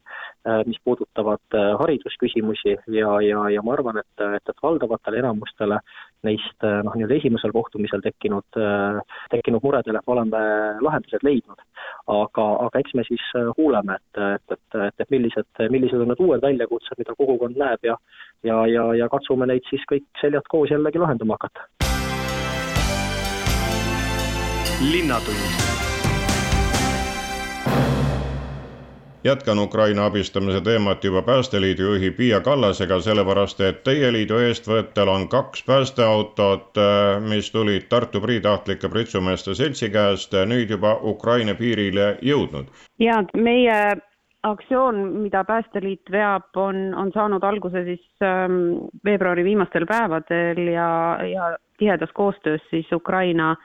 mis 0.68 0.80
puudutavad 0.84 1.58
haridusküsimusi 1.82 2.78
ja, 2.96 3.14
ja, 3.26 3.44
ja 3.52 3.64
ma 3.66 3.76
arvan, 3.76 4.00
et, 4.02 4.26
et, 4.40 4.54
et 4.54 4.64
valdavatele 4.64 5.20
enamustele 5.24 5.82
neist 6.26 6.64
noh, 6.64 6.96
nii-öelda 6.96 7.20
esimesel 7.20 7.54
kohtumisel 7.54 8.02
tekkinud, 8.06 8.62
tekkinud 9.34 9.64
muredele 9.64 10.02
me 10.02 10.16
oleme 10.16 10.44
lahendused 10.82 11.28
leidnud 11.28 11.62
aga, 12.08 12.46
aga 12.68 12.82
eks 12.82 12.96
me 12.98 13.04
siis 13.08 13.24
äh, 13.36 13.50
kuuleme, 13.56 13.98
et, 14.00 14.22
et, 14.24 14.56
et, 14.56 14.80
et, 14.88 15.04
et 15.04 15.14
millised, 15.14 15.64
millised 15.74 16.04
on 16.04 16.12
need 16.12 16.24
uued 16.24 16.44
väljakutsed, 16.44 17.00
mida 17.02 17.16
kogukond 17.20 17.60
näeb 17.60 17.92
ja 17.92 17.98
ja, 18.46 18.64
ja, 18.70 18.88
ja 18.94 19.10
katsume 19.10 19.48
neid 19.50 19.66
siis 19.70 19.84
kõik 19.90 20.06
seljad 20.22 20.46
koos 20.52 20.72
jällegi 20.72 21.02
lahendama 21.02 21.40
hakata. 21.40 21.68
Linnatund 24.82 25.68
jätkan 29.24 29.60
Ukraina 29.60 30.06
abistamise 30.06 30.62
teemat 30.62 31.04
juba 31.04 31.22
Päästeliidu 31.22 31.82
juhi 31.82 32.12
Piia 32.12 32.42
Kallasega, 32.42 33.00
sellepärast 33.00 33.62
et 33.62 33.84
teie 33.84 34.12
liidu 34.14 34.38
eestvõttel 34.38 35.10
on 35.10 35.28
kaks 35.30 35.64
päästeautot, 35.68 36.78
äh, 36.78 37.22
mis 37.30 37.52
tulid 37.52 37.90
Tartu 37.90 38.22
Priitahtlike 38.22 38.90
Pritsumeeste 38.90 39.56
Seltsi 39.56 39.90
käest, 39.90 40.38
nüüd 40.46 40.70
juba 40.70 40.94
Ukraina 41.02 41.56
piirile 41.56 42.18
jõudnud. 42.22 42.70
ja 43.00 43.24
meie 43.34 43.98
aktsioon, 44.44 44.96
mida 45.26 45.44
Päästeliit 45.44 46.12
veab, 46.12 46.48
on, 46.56 46.94
on 46.96 47.12
saanud 47.14 47.44
alguse 47.44 47.84
siis 47.84 48.06
ähm, 48.24 48.88
veebruari 49.06 49.44
viimastel 49.44 49.86
päevadel 49.86 50.68
ja, 50.72 50.90
ja 51.26 51.58
tihedas 51.78 52.10
koostöös 52.14 52.62
siis 52.70 52.92
Ukraina 52.92 53.56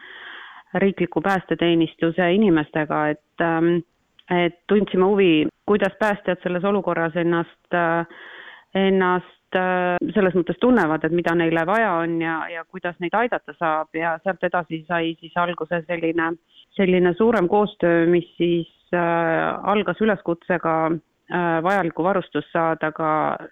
riikliku 0.75 1.21
päästeteenistuse 1.21 2.33
inimestega, 2.33 3.09
et 3.09 3.41
ähm, 3.41 3.83
et 4.31 4.59
tundsime 4.67 5.05
huvi, 5.05 5.47
kuidas 5.67 5.93
päästjad 5.99 6.41
selles 6.43 6.65
olukorras 6.65 7.17
ennast, 7.17 7.77
ennast 8.75 9.43
selles 10.15 10.35
mõttes 10.37 10.59
tunnevad, 10.61 11.05
et 11.05 11.13
mida 11.13 11.35
neile 11.37 11.67
vaja 11.69 11.93
on 12.01 12.17
ja, 12.23 12.37
ja 12.49 12.65
kuidas 12.65 12.97
neid 13.01 13.15
aidata 13.15 13.53
saab 13.59 13.93
ja 13.97 14.15
sealt 14.25 14.45
edasi 14.49 14.83
sai 14.89 15.13
siis 15.21 15.37
alguse 15.37 15.83
selline, 15.87 16.33
selline 16.79 17.13
suurem 17.19 17.49
koostöö, 17.53 18.07
mis 18.09 18.31
siis 18.39 18.71
äh, 18.95 19.59
algas 19.75 20.01
üleskutsega 20.01 20.77
äh, 20.89 21.59
vajalikku 21.65 22.05
varustust 22.05 22.49
saada 22.53 22.93
ka 22.97 23.11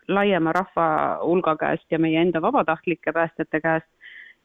laiema 0.08 0.54
rahva 0.56 0.88
hulga 1.24 1.56
käest 1.60 1.86
ja 1.90 1.98
meie 1.98 2.22
enda 2.22 2.42
vabatahtlike 2.42 3.12
päästjate 3.12 3.60
käest. 3.60 3.88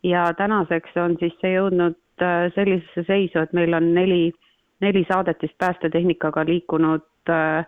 ja 0.03 0.34
tänaseks 0.38 0.98
on 1.01 1.15
siis 1.20 1.34
see 1.41 1.55
jõudnud 1.55 1.96
äh, 2.22 2.51
sellisesse 2.55 3.03
seisu, 3.07 3.39
et 3.39 3.53
meil 3.53 3.74
on 3.74 3.93
neli 3.93 4.34
neli 4.81 5.05
saadetist 5.12 5.57
päästetehnikaga 5.57 6.45
liikunud 6.45 7.29
äh, 7.29 7.65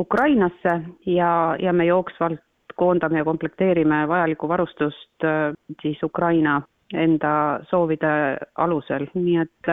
Ukrainasse 0.00 0.80
ja, 1.06 1.56
ja 1.62 1.72
me 1.72 1.84
jooksvalt 1.84 2.40
koondame 2.76 3.18
ja 3.18 3.24
komplekteerime 3.24 4.08
vajalikku 4.08 4.48
varustust 4.48 5.24
äh, 5.24 5.54
siis 5.82 6.02
Ukraina 6.02 6.62
enda 6.94 7.60
soovide 7.70 8.38
alusel, 8.54 9.06
nii 9.14 9.36
et 9.46 9.70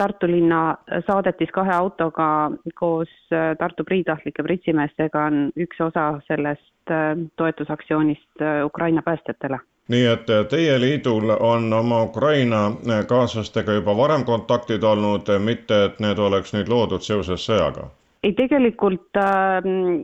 Tartu 0.00 0.26
linna 0.26 0.76
saadetis 1.04 1.50
kahe 1.52 1.74
autoga 1.76 2.50
koos 2.74 3.10
Tartu 3.58 3.84
priitahtlike 3.84 4.42
pritsimeestega 4.42 5.24
on 5.28 5.50
üks 5.60 5.82
osa 5.84 6.06
sellest 6.24 6.94
toetusaktsioonist 7.36 8.40
Ukraina 8.64 9.02
päästjatele 9.04 9.60
nii 9.90 10.06
et 10.06 10.30
äh, 10.30 10.44
teie 10.50 10.76
liidul 10.80 11.32
on 11.38 11.72
oma 11.72 12.02
Ukraina 12.06 12.66
äh, 12.66 13.06
kaaslastega 13.06 13.78
juba 13.80 13.96
varem 13.96 14.24
kontaktid 14.24 14.84
olnud, 14.86 15.28
äh, 15.28 15.40
mitte 15.42 15.84
et 15.88 15.98
need 16.04 16.18
oleks 16.18 16.54
nüüd 16.54 16.70
loodud 16.70 17.06
seoses 17.06 17.46
sõjaga? 17.48 17.90
ei, 18.20 18.34
tegelikult 18.36 19.16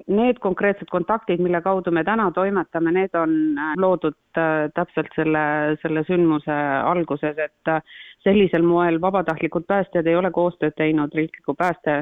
need 0.08 0.38
konkreetsed 0.40 0.88
kontaktid, 0.88 1.40
mille 1.44 1.58
kaudu 1.60 1.92
me 1.92 2.00
täna 2.04 2.30
toimetame, 2.32 2.94
need 2.96 3.12
on 3.12 3.34
loodud 3.76 4.16
täpselt 4.72 5.12
selle, 5.18 5.42
selle 5.82 6.00
sündmuse 6.08 6.56
alguses, 6.88 7.36
et 7.36 7.72
sellisel 8.24 8.64
moel 8.64 8.96
vabatahtlikud 9.04 9.68
päästjad 9.68 10.08
ei 10.08 10.16
ole 10.16 10.30
koostööd 10.32 10.72
teinud 10.80 11.12
riikliku 11.12 11.52
pääste 11.60 11.98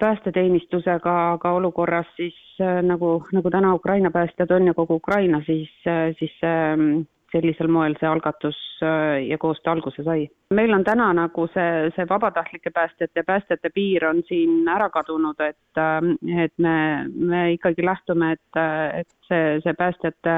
päästeteenistusega, 0.00 1.14
aga 1.32 1.52
olukorras 1.52 2.08
siis 2.16 2.36
äh, 2.60 2.80
nagu, 2.82 3.20
nagu 3.32 3.50
täna 3.50 3.74
Ukraina 3.74 4.10
päästjad 4.10 4.50
on 4.50 4.66
ja 4.66 4.74
kogu 4.74 4.94
Ukraina, 5.00 5.42
siis, 5.46 5.70
äh, 5.86 6.10
siis 6.18 6.32
ähm, 6.44 7.02
sellisel 7.32 7.68
moel 7.68 7.94
see 8.00 8.08
algatus 8.08 8.58
äh, 8.82 9.20
ja 9.28 9.38
koostöö 9.38 9.72
alguse 9.72 10.02
sai. 10.02 10.28
meil 10.54 10.72
on 10.74 10.84
täna 10.84 11.12
nagu 11.14 11.46
see, 11.54 11.90
see 11.96 12.08
vabatahtlike 12.08 12.70
päästjate 12.74 13.20
ja 13.20 13.24
päästjate 13.26 13.70
piir 13.74 14.06
on 14.08 14.22
siin 14.28 14.68
ära 14.68 14.90
kadunud, 14.90 15.40
et, 15.40 15.78
ähm, 15.78 16.12
et 16.44 16.52
me, 16.58 17.06
me 17.14 17.52
ikkagi 17.52 17.86
lähtume, 17.86 18.32
et, 18.32 18.62
et 19.00 19.08
see, 19.28 19.60
see 19.64 19.74
päästjate 19.78 20.36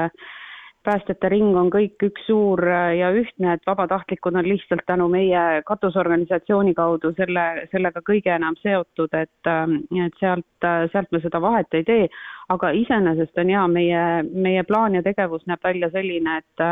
päästjate 0.83 1.29
ring 1.31 1.55
on 1.57 1.69
kõik 1.73 2.03
üks 2.07 2.25
suur 2.27 2.61
äh, 2.67 2.95
ja 2.99 3.11
ühtne, 3.15 3.55
et 3.55 3.67
vabatahtlikud 3.67 4.35
on 4.39 4.47
lihtsalt 4.47 4.83
tänu 4.87 5.07
meie 5.11 5.61
katusorganisatsiooni 5.67 6.73
kaudu 6.77 7.13
selle, 7.17 7.67
sellega 7.71 8.03
kõige 8.05 8.33
enam 8.35 8.57
seotud, 8.61 9.13
et, 9.15 9.49
äh, 9.49 9.77
et 10.05 10.19
sealt, 10.19 10.67
äh, 10.67 10.85
sealt 10.91 11.11
me 11.11 11.23
seda 11.23 11.41
vahet 11.41 11.79
ei 11.79 11.87
tee. 11.87 12.07
aga 12.53 12.69
iseenesest 12.75 13.37
on 13.39 13.49
jaa, 13.49 13.67
meie, 13.71 14.01
meie 14.45 14.63
plaan 14.67 14.97
ja 14.97 15.01
tegevus 15.01 15.45
näeb 15.47 15.63
välja 15.63 15.87
selline, 15.93 16.41
et 16.43 16.63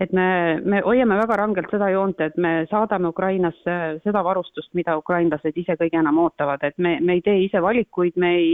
et 0.00 0.12
me, 0.12 0.26
me 0.64 0.80
hoiame 0.82 1.16
väga 1.20 1.36
rangelt 1.38 1.70
seda 1.70 1.88
joont, 1.92 2.20
et 2.20 2.36
me 2.40 2.52
saadame 2.70 3.10
Ukrainasse 3.12 3.76
seda 4.02 4.22
varustust, 4.26 4.72
mida 4.74 4.96
ukrainlased 4.98 5.56
ise 5.60 5.76
kõige 5.80 6.00
enam 6.00 6.18
ootavad, 6.24 6.64
et 6.66 6.78
me, 6.78 6.96
me 7.00 7.18
ei 7.18 7.22
tee 7.24 7.44
ise 7.44 7.62
valikuid, 7.62 8.18
me 8.20 8.34
ei, 8.40 8.50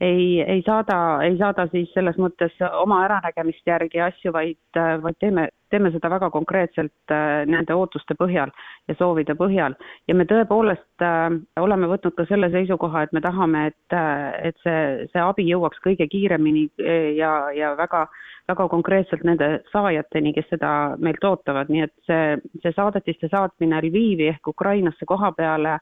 ei, 0.00 0.26
ei 0.42 0.62
saada, 0.66 0.98
ei 1.26 1.38
saada 1.38 1.68
siis 1.72 1.92
selles 1.94 2.18
mõttes 2.18 2.56
oma 2.82 3.04
äranägemist 3.06 3.66
järgi 3.66 4.02
asju, 4.02 4.34
vaid, 4.34 4.82
vaid 5.06 5.20
teeme, 5.22 5.48
teeme 5.72 5.90
seda 5.94 6.10
väga 6.12 6.30
konkreetselt 6.34 7.14
äh, 7.14 7.42
nende 7.48 7.74
ootuste 7.76 8.16
põhjal 8.18 8.52
ja 8.88 8.96
soovide 8.98 9.36
põhjal. 9.38 9.76
ja 10.08 10.14
me 10.14 10.26
tõepoolest 10.28 11.06
äh, 11.06 11.28
oleme 11.60 11.90
võtnud 11.90 12.16
ka 12.18 12.26
selle 12.28 12.50
seisukoha, 12.52 13.06
et 13.06 13.16
me 13.16 13.24
tahame, 13.24 13.66
et, 13.72 13.96
äh, 13.96 14.28
et 14.50 14.60
see, 14.66 15.08
see 15.12 15.24
abi 15.24 15.48
jõuaks 15.48 15.80
kõige 15.84 16.08
kiiremini 16.12 16.68
ja, 17.16 17.32
ja 17.56 17.74
väga 17.78 18.06
väga 18.48 18.66
konkreetselt 18.68 19.22
nende 19.26 19.48
saajateni, 19.72 20.32
kes 20.34 20.48
seda 20.50 20.70
meilt 21.02 21.24
ootavad, 21.24 21.70
nii 21.70 21.84
et 21.86 21.92
see, 22.08 22.24
see 22.64 22.72
saadetiste 22.76 23.30
saatmine 23.32 23.80
Lvivi 23.84 24.28
ehk 24.32 24.50
Ukrainasse 24.52 25.06
koha 25.08 25.32
peale, 25.36 25.78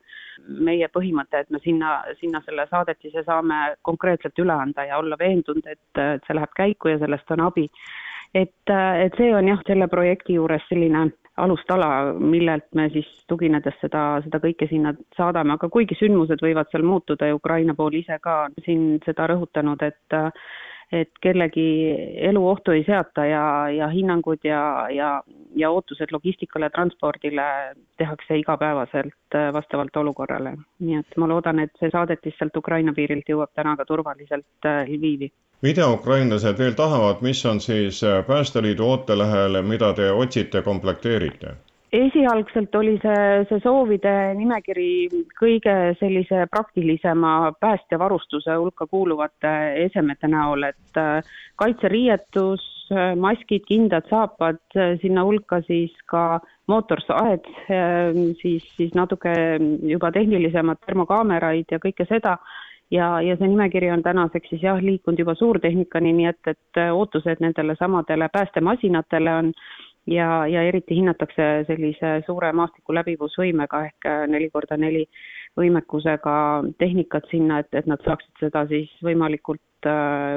meie 0.68 0.88
põhimõte, 0.92 1.42
et 1.44 1.50
me 1.50 1.60
sinna, 1.64 2.00
sinna 2.20 2.42
selle 2.44 2.66
saadetise 2.70 3.24
saame 3.26 3.60
konkreetselt 3.86 4.38
üle 4.44 4.56
anda 4.56 4.86
ja 4.88 5.00
olla 5.00 5.18
veendunud, 5.20 5.66
et, 5.66 5.82
et 5.96 6.26
see 6.26 6.36
läheb 6.36 6.54
käiku 6.56 6.92
ja 6.92 7.00
sellest 7.02 7.36
on 7.36 7.46
abi. 7.48 7.66
Et, 8.34 8.72
et 8.72 9.16
see 9.18 9.32
on 9.34 9.48
jah, 9.48 9.62
selle 9.66 9.88
projekti 9.90 10.36
juures 10.38 10.64
selline 10.68 11.08
alustala, 11.40 12.12
millelt 12.12 12.66
me 12.76 12.88
siis 12.92 13.08
tuginedes 13.30 13.76
seda, 13.80 14.20
seda 14.24 14.40
kõike 14.42 14.68
sinna 14.68 14.92
saadame, 15.16 15.54
aga 15.56 15.70
kuigi 15.72 15.96
sündmused 15.98 16.42
võivad 16.44 16.68
seal 16.70 16.84
muutuda 16.86 17.30
ja 17.30 17.38
Ukraina 17.38 17.74
pool 17.78 17.96
ise 18.00 18.18
ka 18.22 18.42
on 18.48 18.56
siin 18.66 18.84
seda 19.06 19.28
rõhutanud, 19.30 19.82
et 19.86 20.18
et 20.92 21.10
kellegi 21.22 21.66
elu 22.30 22.42
ohtu 22.48 22.74
ei 22.74 22.82
seata 22.86 23.24
ja, 23.26 23.44
ja 23.70 23.88
hinnangud 23.88 24.42
ja, 24.44 24.88
ja, 24.90 25.10
ja 25.56 25.70
ootused 25.70 26.10
logistikale 26.12 26.70
transpordile 26.70 27.42
tehakse 27.96 28.38
igapäevaselt 28.38 29.34
äh, 29.34 29.52
vastavalt 29.52 29.96
olukorrale. 29.96 30.56
nii 30.78 30.98
et 30.98 31.16
ma 31.16 31.28
loodan, 31.28 31.58
et 31.58 31.72
see 31.78 31.90
saadetis 31.92 32.34
sealt 32.38 32.56
Ukraina 32.56 32.92
piirilt 32.96 33.30
jõuab 33.30 33.54
täna 33.54 33.76
ka 33.76 33.86
turvaliselt 33.86 34.66
äh, 34.66 34.82
Lvivi. 34.88 35.30
mida 35.62 35.88
ukrainlased 35.92 36.58
veel 36.58 36.74
tahavad, 36.74 37.22
mis 37.22 37.44
on 37.46 37.60
siis 37.60 38.02
äh, 38.04 38.24
Päästeliidu 38.26 38.86
ootelehel, 38.86 39.62
mida 39.62 39.92
te 39.94 40.10
otsite, 40.10 40.62
komplekteerite? 40.62 41.56
Esialgselt 41.92 42.74
oli 42.74 42.96
see, 43.02 43.44
see 43.48 43.60
soovide 43.64 44.12
nimekiri 44.38 45.24
kõige 45.38 45.74
sellise 45.98 46.44
praktilisema 46.50 47.52
päästjavarustuse 47.60 48.54
hulka 48.58 48.86
kuuluvate 48.90 49.52
esemete 49.86 50.30
näol, 50.30 50.68
et 50.70 51.00
äh, 51.00 51.34
kaitseriietus, 51.60 52.64
äh, 52.94 53.12
maskid, 53.18 53.66
kindad, 53.68 54.06
saapad, 54.10 54.62
äh, 54.76 54.94
sinna 55.02 55.26
hulka 55.26 55.60
siis 55.66 55.94
ka 56.10 56.40
mootorsaed, 56.70 57.48
siis, 58.38 58.66
siis 58.76 58.92
natuke 58.94 59.32
juba 59.90 60.12
tehnilisemad 60.14 60.78
termokaameraid 60.86 61.72
ja 61.74 61.80
kõike 61.82 62.06
seda. 62.06 62.36
Ja, 62.94 63.20
ja 63.22 63.34
see 63.38 63.46
nimekiri 63.46 63.90
on 63.90 64.02
tänaseks 64.02 64.50
siis 64.50 64.62
jah, 64.62 64.78
liikunud 64.82 65.18
juba 65.18 65.34
suurtehnikani, 65.38 66.12
nii 66.14 66.28
et, 66.30 66.52
et 66.54 66.80
ootused 66.90 67.42
nendele 67.42 67.74
samadele 67.78 68.28
päästemasinatele 68.30 69.34
on 69.34 69.52
ja, 70.06 70.46
ja 70.46 70.62
eriti 70.62 70.96
hinnatakse 70.96 71.48
sellise 71.68 72.20
suure 72.26 72.52
maastiku 72.52 72.94
läbivusvõimega 72.96 73.84
ehk 73.90 74.08
neli 74.32 74.50
korda 74.50 74.76
neli 74.80 75.06
võimekusega 75.58 76.34
tehnikat 76.78 77.26
sinna, 77.30 77.60
et, 77.60 77.72
et 77.74 77.86
nad 77.90 78.02
saaksid 78.06 78.44
seda 78.44 78.64
siis 78.70 78.90
võimalikult, 79.04 79.88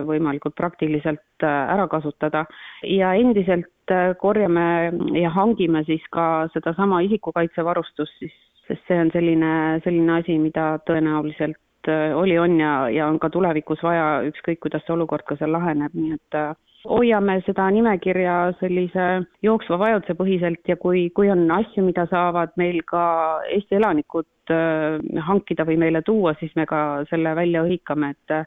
võimalikult 0.07 0.55
praktiliselt 0.57 1.45
ära 1.45 1.87
kasutada. 1.91 2.45
ja 2.83 3.13
endiselt 3.13 3.93
korjame 4.17 4.91
ja 5.21 5.29
hangime 5.29 5.83
siis 5.83 6.03
ka 6.11 6.47
sedasama 6.53 7.01
isikukaitsevarustust 7.07 8.17
siis, 8.19 8.33
sest 8.67 8.87
see 8.87 8.99
on 8.99 9.11
selline, 9.11 9.53
selline 9.83 10.19
asi, 10.19 10.37
mida 10.39 10.77
tõenäoliselt 10.87 11.59
oli, 11.91 12.37
on 12.39 12.59
ja, 12.59 12.73
ja 12.89 13.07
on 13.07 13.19
ka 13.19 13.29
tulevikus 13.33 13.83
vaja, 13.83 14.21
ükskõik 14.29 14.61
kuidas 14.63 14.85
see 14.85 14.95
olukord 14.95 15.25
ka 15.27 15.37
seal 15.39 15.51
laheneb, 15.55 15.95
nii 15.97 16.15
et 16.15 16.39
hoiame 16.89 17.37
seda 17.45 17.69
nimekirja 17.71 18.35
sellise 18.59 19.05
jooksva 19.45 19.79
vajaduse 19.79 20.15
põhiselt 20.19 20.67
ja 20.67 20.75
kui, 20.79 21.07
kui 21.15 21.31
on 21.31 21.45
asju, 21.51 21.83
mida 21.85 22.05
saavad 22.11 22.51
meil 22.59 22.81
ka 22.87 23.03
Eesti 23.55 23.79
elanikud 23.79 24.51
äh, 24.51 24.99
hankida 25.27 25.65
või 25.67 25.79
meile 25.85 26.03
tuua, 26.03 26.35
siis 26.39 26.51
me 26.59 26.67
ka 26.69 27.03
selle 27.09 27.35
välja 27.39 27.63
hõikame, 27.67 28.13
et 28.17 28.37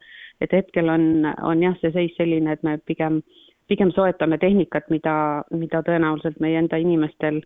et 0.45 0.53
hetkel 0.53 0.91
on, 0.93 1.25
on 1.49 1.63
jah, 1.65 1.77
see 1.81 1.93
seis 1.95 2.17
selline, 2.19 2.53
et 2.53 2.65
me 2.67 2.77
pigem, 2.85 3.23
pigem 3.73 3.89
soetame 3.97 4.37
tehnikat, 4.39 4.91
mida, 4.93 5.15
mida 5.49 5.81
tõenäoliselt 5.87 6.37
meie 6.45 6.59
enda 6.61 6.77
inimestel 6.77 7.41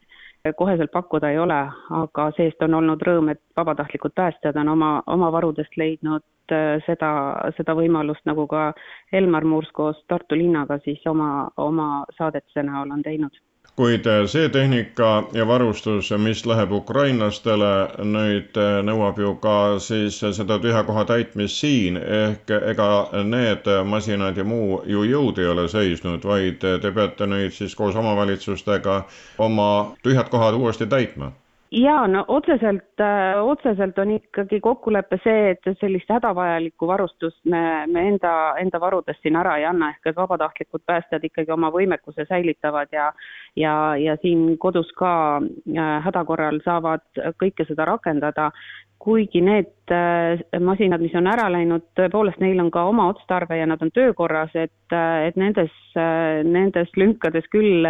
koheselt 0.56 0.90
pakkuda 0.90 1.30
ei 1.30 1.38
ole, 1.38 1.58
aga 1.90 2.30
see-eest 2.36 2.62
on 2.64 2.74
olnud 2.74 3.02
rõõm, 3.06 3.28
et 3.32 3.42
vabatahtlikud 3.56 4.14
päästjad 4.16 4.56
on 4.56 4.68
oma, 4.72 4.92
oma 5.06 5.32
varudest 5.32 5.76
leidnud 5.76 6.24
Äh, 6.50 6.80
seda, 6.86 7.10
seda 7.56 7.74
võimalust, 7.78 8.24
nagu 8.26 8.46
ka 8.50 8.70
Elmar 9.14 9.46
Muurs 9.46 9.70
koos 9.76 9.98
Tartu 10.10 10.38
linnaga 10.38 10.80
siis 10.84 11.04
oma, 11.06 11.48
oma 11.62 12.04
saadetise 12.18 12.64
näol 12.66 12.90
on 12.90 13.04
teinud 13.06 13.36
kuid 13.80 14.06
äh, 14.06 14.26
see 14.26 14.48
tehnika 14.48 15.08
ja 15.32 15.46
varustus, 15.48 16.10
mis 16.18 16.42
läheb 16.46 16.72
ukrainlastele, 16.76 17.70
nüüd 18.12 18.58
äh, 18.60 18.80
nõuab 18.84 19.20
ju 19.22 19.30
ka 19.44 19.54
siis 19.80 20.18
seda 20.38 20.58
tühja 20.60 20.82
koha 20.88 21.04
täitmist 21.08 21.62
siin, 21.62 21.96
ehk 22.20 22.52
ega 22.72 22.88
need 23.24 23.70
masinad 23.94 24.36
ja 24.36 24.44
muu 24.44 24.82
ju 24.94 25.04
jõud 25.08 25.40
ei 25.40 25.48
ole 25.54 25.68
seisnud, 25.72 26.24
vaid 26.32 26.60
te 26.60 26.92
peate 27.00 27.28
nüüd 27.34 27.56
siis 27.56 27.76
koos 27.78 27.96
omavalitsustega 28.04 29.02
oma 29.48 29.70
tühjad 30.04 30.28
kohad 30.36 30.60
uuesti 30.60 30.88
täitma 30.96 31.32
jaa, 31.70 32.06
no 32.08 32.24
otseselt, 32.28 33.00
äh, 33.00 33.42
otseselt 33.42 33.98
on 33.98 34.10
ikkagi 34.16 34.60
kokkulepe 34.60 35.20
see, 35.24 35.52
et 35.54 35.70
sellist 35.80 36.10
hädavajalikku 36.10 36.86
varustust 36.86 37.38
me, 37.44 37.86
me 37.86 38.06
enda, 38.08 38.32
enda 38.58 38.80
varudest 38.82 39.22
siin 39.22 39.38
ära 39.38 39.56
ei 39.58 39.68
anna, 39.68 39.92
ehk 39.94 40.10
et 40.10 40.18
vabatahtlikud 40.18 40.82
päästjad 40.86 41.24
ikkagi 41.30 41.54
oma 41.54 41.70
võimekuse 41.74 42.26
säilitavad 42.28 42.90
ja 42.92 43.12
ja, 43.56 43.96
ja 43.96 44.16
siin 44.22 44.58
kodus 44.58 44.90
ka 44.98 45.12
äh, 45.38 45.96
häda 46.06 46.24
korral 46.26 46.60
saavad 46.64 47.06
kõike 47.38 47.66
seda 47.68 47.86
rakendada, 47.86 48.50
kuigi 48.98 49.40
need 49.40 49.94
äh, 49.94 50.42
masinad, 50.60 51.00
mis 51.00 51.14
on 51.14 51.30
ära 51.30 51.46
läinud, 51.54 51.86
tõepoolest 51.98 52.42
neil 52.42 52.58
on 52.60 52.72
ka 52.74 52.88
oma 52.90 53.06
otstarve 53.14 53.60
ja 53.62 53.70
nad 53.70 53.82
on 53.82 53.94
töökorras, 53.94 54.50
et, 54.58 54.74
et 54.90 55.38
nendes, 55.38 55.70
nendes 55.94 56.90
lünkades 56.98 57.46
küll 57.54 57.86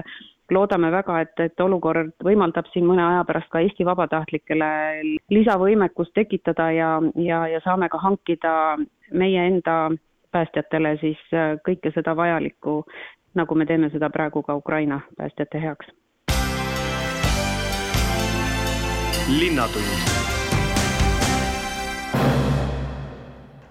loodame 0.51 0.91
väga, 0.91 1.21
et, 1.25 1.41
et 1.41 1.61
olukord 1.61 2.13
võimaldab 2.25 2.69
siin 2.73 2.87
mõne 2.89 3.05
aja 3.05 3.25
pärast 3.29 3.51
ka 3.53 3.63
Eesti 3.65 3.87
vabatahtlikele 3.87 4.71
lisavõimekust 5.31 6.15
tekitada 6.15 6.71
ja, 6.75 6.91
ja, 7.15 7.47
ja 7.49 7.61
saame 7.65 7.89
ka 7.89 8.01
hankida 8.03 8.55
meie 9.13 9.47
enda 9.47 9.91
päästjatele 10.33 10.97
siis 11.01 11.23
äh, 11.35 11.57
kõike 11.67 11.93
seda 11.95 12.15
vajalikku, 12.17 12.83
nagu 13.35 13.55
me 13.55 13.67
teeme 13.67 13.91
seda 13.95 14.11
praegu 14.11 14.43
ka 14.43 14.59
Ukraina 14.59 15.01
päästjate 15.17 15.63
heaks. 15.63 15.97
linnatund 19.31 20.40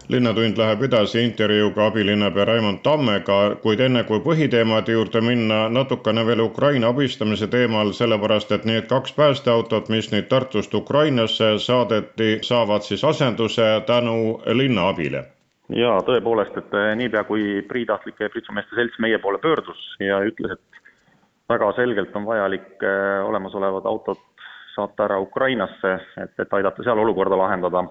linnatund 0.09 0.57
läheb 0.57 0.83
edasi 0.87 1.21
intervjuuga 1.23 1.85
abilinnapea 1.85 2.45
Raimond 2.45 2.79
Tammega, 2.83 3.39
kuid 3.61 3.79
enne 3.85 4.03
kui 4.03 4.19
põhiteemade 4.25 4.95
juurde 4.95 5.21
minna, 5.21 5.59
natukene 5.69 6.25
veel 6.25 6.41
Ukraina 6.41 6.89
abistamise 6.89 7.47
teemal, 7.47 7.93
sellepärast 7.93 8.51
et 8.51 8.65
need 8.65 8.87
kaks 8.89 9.13
päästeautot, 9.13 9.89
mis 9.93 10.09
nüüd 10.11 10.29
Tartust 10.31 10.73
Ukrainasse 10.73 11.51
saadeti, 11.61 12.39
saavad 12.41 12.87
siis 12.87 13.03
asenduse 13.03 13.67
tänu 13.85 14.39
linna 14.61 14.89
abile 14.89 15.27
jaa, 15.69 15.99
tõepoolest, 16.01 16.57
et 16.57 16.73
eh, 16.73 16.95
niipea, 16.97 17.23
kui 17.29 17.61
Priitahtlike 17.69 18.31
pritsumeeste 18.33 18.75
selts 18.75 18.97
meie 18.99 19.19
poole 19.21 19.37
pöördus 19.37 19.83
ja 20.01 20.17
ütles, 20.25 20.57
et 20.57 20.81
väga 21.49 21.71
selgelt 21.77 22.15
on 22.17 22.25
vajalik 22.25 22.81
eh, 22.81 23.21
olemasolevad 23.29 23.85
autod 23.85 24.25
saata 24.73 25.05
ära 25.05 25.19
Ukrainasse, 25.21 25.97
et, 26.23 26.33
et 26.39 26.53
aidata 26.57 26.83
seal 26.83 26.97
olukorda 26.97 27.37
lahendada 27.37 27.85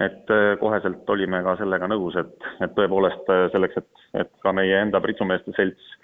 et 0.00 0.30
äh, 0.30 0.52
koheselt 0.60 1.10
olime 1.10 1.40
ka 1.42 1.56
sellega 1.58 1.88
nõus, 1.90 2.16
et, 2.20 2.34
et 2.62 2.74
tõepoolest 2.76 3.30
äh, 3.34 3.46
selleks, 3.54 3.80
et, 3.80 4.02
et 4.22 4.30
ka 4.44 4.52
meie 4.54 4.82
enda 4.84 5.00
pritsumeeste 5.02 5.54
selts 5.56 5.94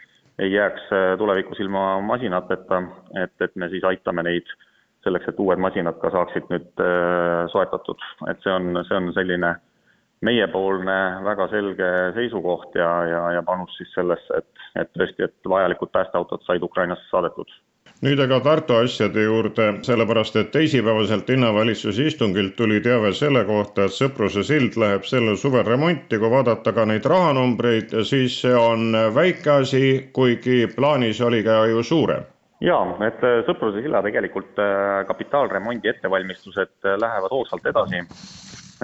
ei 0.42 0.50
jääks 0.50 0.88
äh, 0.92 1.10
tulevikus 1.18 1.60
ilma 1.62 2.00
masinateta, 2.02 2.80
et, 3.22 3.34
et 3.46 3.54
me 3.60 3.70
siis 3.70 3.86
aitame 3.86 4.24
neid 4.26 4.50
selleks, 5.06 5.28
et 5.30 5.38
uued 5.38 5.60
masinad 5.60 6.00
ka 6.00 6.10
saaksid 6.10 6.48
nüüd 6.50 6.82
soetatud, 7.52 8.00
et 8.30 8.40
see 8.40 8.50
on, 8.50 8.80
see 8.88 8.96
on 8.96 9.10
selline 9.12 9.50
meiepoolne 10.24 10.96
väga 11.26 11.46
selge 11.52 11.90
seisukoht 12.16 12.78
ja, 12.80 12.88
ja, 13.10 13.20
ja 13.36 13.42
panus 13.44 13.76
siis 13.76 13.92
sellesse, 13.92 14.40
et, 14.40 14.64
et 14.80 14.90
tõesti, 14.96 15.28
et 15.28 15.52
vajalikud 15.52 15.92
päästeautod 15.92 16.46
said 16.48 16.64
Ukrainasse 16.64 17.04
saadetud 17.10 17.52
nüüd 18.02 18.20
aga 18.20 18.40
Tartu 18.44 18.74
asjade 18.82 19.22
juurde, 19.22 19.68
sellepärast 19.86 20.36
et 20.36 20.50
teisipäevaselt 20.52 21.28
linnavalitsuse 21.28 22.08
istungilt 22.10 22.56
tuli 22.56 22.80
teave 22.80 23.12
selle 23.14 23.44
kohta, 23.44 23.86
et 23.86 23.94
Sõpruse 23.94 24.44
sild 24.44 24.76
läheb 24.80 25.06
sellel 25.08 25.38
suvel 25.40 25.64
remonti, 25.68 26.18
kui 26.18 26.30
vaadata 26.30 26.72
ka 26.72 26.84
neid 26.90 27.06
rahanumbreid, 27.06 27.94
siis 28.04 28.40
see 28.42 28.54
on 28.54 28.92
väike 29.14 29.50
asi, 29.60 29.84
kuigi 30.12 30.64
plaanis 30.76 31.20
oli 31.20 31.42
ka 31.46 31.64
ju 31.70 31.82
suurem. 31.82 32.26
Jaa, 32.64 32.84
et 33.06 33.24
äh, 33.26 33.40
Sõpruse 33.48 33.82
silla 33.82 34.00
tegelikult 34.04 34.60
äh, 34.62 35.02
kapitaalremondi 35.08 35.90
ettevalmistused 35.90 36.86
äh, 36.86 36.98
lähevad 37.00 37.32
hoogsalt 37.34 37.66
edasi. 37.66 38.04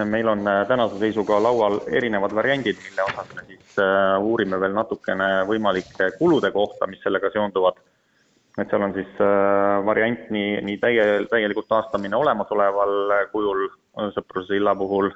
meil 0.05 0.29
on 0.29 0.47
tänase 0.69 0.97
seisuga 0.99 1.43
laual 1.43 1.81
erinevad 1.93 2.33
variandid, 2.35 2.77
mille 2.85 3.03
osas 3.03 3.33
me 3.35 3.43
siis 3.45 3.81
uurime 4.23 4.61
veel 4.61 4.73
natukene 4.73 5.27
võimalike 5.49 6.13
kulude 6.19 6.51
kohta, 6.55 6.87
mis 6.87 7.03
sellega 7.05 7.29
seonduvad 7.35 7.77
et 8.61 8.71
seal 8.71 8.85
on 8.85 8.95
siis 8.95 9.21
äh, 9.25 9.81
variant 9.87 10.31
nii, 10.35 10.61
nii 10.67 10.79
täie, 10.83 11.05
täielikult 11.31 11.69
taastamine 11.71 12.17
olemasoleval 12.17 13.15
äh, 13.17 13.27
kujul 13.33 13.67
äh, 13.67 14.11
Sõpruse 14.15 14.55
silla 14.55 14.75
puhul, 14.77 15.11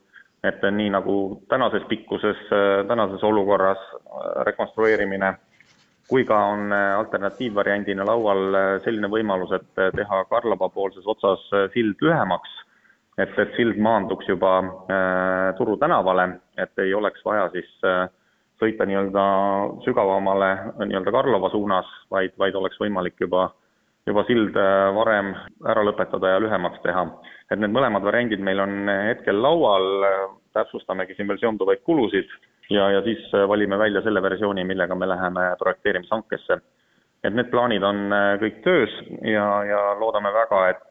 et 0.45 0.65
nii 0.65 0.91
nagu 0.93 1.17
tänases 1.49 1.87
pikkuses, 1.89 2.41
tänases 2.89 3.23
olukorras 3.25 3.81
rekonstrueerimine, 4.45 5.31
kui 6.09 6.27
ka 6.29 6.37
on 6.53 6.73
alternatiivvariandina 6.75 8.05
laual 8.05 8.59
selline 8.85 9.09
võimalus, 9.09 9.55
et 9.57 9.81
teha 9.97 10.19
Karlaba 10.29 10.69
poolses 10.69 11.07
otsas 11.09 11.47
sild 11.73 12.05
lühemaks, 12.05 12.59
et, 13.17 13.33
et 13.41 13.57
sild 13.57 13.81
maanduks 13.81 14.29
juba 14.29 14.59
Turu 15.57 15.79
tänavale, 15.81 16.29
et 16.61 16.85
ei 16.85 16.93
oleks 16.93 17.25
vaja 17.25 17.49
siis 17.57 17.73
äh, 17.89 18.05
sõita 18.63 18.87
nii-öelda 18.87 19.25
sügavamale 19.85 20.51
nii-öelda 20.85 21.13
Karlova 21.13 21.51
suunas, 21.51 21.89
vaid, 22.11 22.35
vaid 22.39 22.55
oleks 22.59 22.79
võimalik 22.81 23.19
juba, 23.21 23.49
juba 24.07 24.25
sild 24.29 24.57
äh, 24.61 24.89
varem 24.97 25.33
ära 25.71 25.85
lõpetada 25.87 26.35
ja 26.35 26.43
lühemaks 26.43 26.83
teha. 26.85 27.07
et 27.51 27.61
need 27.61 27.75
mõlemad 27.75 28.03
variandid 28.07 28.41
meil 28.41 28.61
on 28.61 28.89
hetkel 29.09 29.43
laual, 29.43 30.07
täpsustamegi 30.55 31.15
siin 31.17 31.29
veel 31.29 31.41
seonduvaid 31.43 31.83
kulusid 31.85 32.31
ja, 32.71 32.91
ja 32.91 33.03
siis 33.03 33.27
äh, 33.35 33.49
valime 33.49 33.79
välja 33.79 34.03
selle 34.03 34.23
versiooni, 34.23 34.65
millega 34.65 34.95
me 34.95 35.09
läheme 35.09 35.51
projekteerimishankesse. 35.59 36.59
et 37.25 37.35
need 37.35 37.51
plaanid 37.51 37.83
on 37.83 38.13
äh, 38.13 38.33
kõik 38.41 38.61
töös 38.65 38.99
ja, 39.23 39.47
ja 39.65 39.85
loodame 40.01 40.33
väga, 40.33 40.69
et 40.75 40.91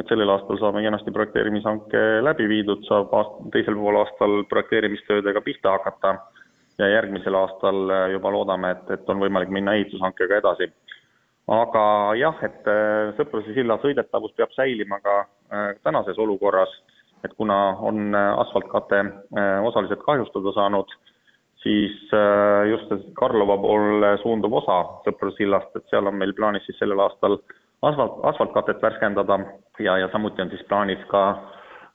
et 0.00 0.08
sellel 0.08 0.30
aastal 0.32 0.56
saame 0.56 0.80
kenasti 0.80 1.12
projekteerimishanke 1.12 1.98
läbi 2.24 2.46
viidud, 2.48 2.84
saab 2.88 3.10
aast-, 3.12 3.42
teisel 3.52 3.76
poolaastal 3.76 4.38
projekteerimistöödega 4.48 5.42
pihta 5.44 5.74
hakata 5.74 6.14
ja 6.82 6.96
järgmisel 6.96 7.36
aastal 7.38 7.90
äh, 7.90 8.06
juba 8.16 8.32
loodame, 8.34 8.72
et, 8.76 8.90
et 8.96 9.12
on 9.12 9.22
võimalik 9.22 9.52
minna 9.54 9.76
ehitushankega 9.78 10.40
edasi. 10.42 10.70
aga 11.52 11.84
jah, 12.16 12.42
et 12.46 12.68
Sõpruse 13.18 13.54
silla 13.54 13.76
sõidetavus 13.82 14.32
peab 14.36 14.52
säilima 14.54 15.00
ka 15.02 15.14
tänases 15.82 16.18
olukorras, 16.22 16.70
et 17.26 17.34
kuna 17.36 17.56
on 17.82 18.14
asfaltkate 18.14 19.00
osaliselt 19.66 20.04
kahjustada 20.06 20.52
saanud, 20.54 20.94
siis 21.62 22.14
just 22.70 22.94
Karlova 23.18 23.58
poole 23.58 24.12
suunduv 24.22 24.54
osa 24.62 24.78
Sõpruse 25.02 25.42
sillast, 25.42 25.74
et 25.76 25.90
seal 25.90 26.06
on 26.06 26.14
meil 26.14 26.32
plaanis 26.38 26.64
siis 26.68 26.78
sellel 26.78 27.02
aastal 27.02 27.36
asfalt, 27.82 28.20
asfaltkatet 28.22 28.82
värskendada 28.82 29.38
ja, 29.78 29.98
ja 29.98 30.08
samuti 30.12 30.42
on 30.42 30.50
siis 30.54 30.62
plaanis 30.70 31.02
ka 31.10 31.24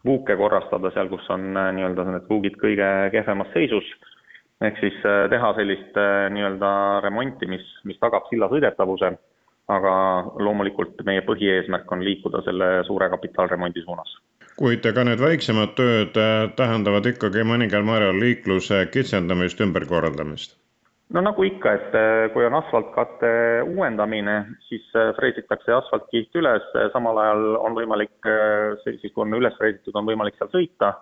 vuuke 0.05 0.35
korrastada 0.39 0.91
seal, 0.93 1.09
kus 1.11 1.25
on 1.33 1.49
nii-öelda 1.55 2.05
need 2.11 2.29
vuugid 2.29 2.59
kõige 2.61 2.87
kehvemas 3.15 3.49
seisus 3.55 3.87
ehk 4.61 4.79
siis 4.81 4.97
äh, 5.05 5.25
teha 5.29 5.53
sellist 5.57 5.97
äh, 6.01 6.27
nii-öelda 6.33 6.71
remonti, 7.05 7.49
mis, 7.49 7.65
mis 7.85 7.99
tagab 8.01 8.25
silla 8.31 8.49
sõidetavuse, 8.51 9.13
aga 9.73 9.93
loomulikult 10.41 11.03
meie 11.05 11.21
põhieesmärk 11.27 11.91
on 11.93 12.05
liikuda 12.05 12.41
selle 12.45 12.71
suure 12.87 13.09
kapitaalremondi 13.13 13.83
suunas. 13.85 14.15
kuid 14.57 14.85
ega 14.89 15.03
need 15.05 15.21
väiksemad 15.21 15.75
tööd 15.77 16.17
äh, 16.17 16.47
tähendavad 16.57 17.05
ikkagi 17.05 17.45
mõningal 17.45 17.85
määral 17.85 18.17
liikluse 18.17 18.87
kitsendamist, 18.93 19.61
ümberkorraldamist? 19.61 20.57
no 21.13 21.21
nagu 21.23 21.43
ikka, 21.45 21.73
et 21.77 21.93
kui 22.33 22.43
on 22.43 22.57
asfaltkatte 22.57 23.29
uuendamine, 23.69 24.39
siis 24.67 24.89
freesitakse 25.15 25.71
asfaltkiht 25.71 26.35
üles, 26.35 26.65
samal 26.91 27.21
ajal 27.21 27.45
on 27.61 27.77
võimalik, 27.77 28.27
siis 28.83 29.13
kui 29.13 29.23
on 29.23 29.37
üles 29.37 29.55
freesitud, 29.61 29.95
on 29.95 30.09
võimalik 30.09 30.35
seal 30.35 30.51
sõita 30.51 30.97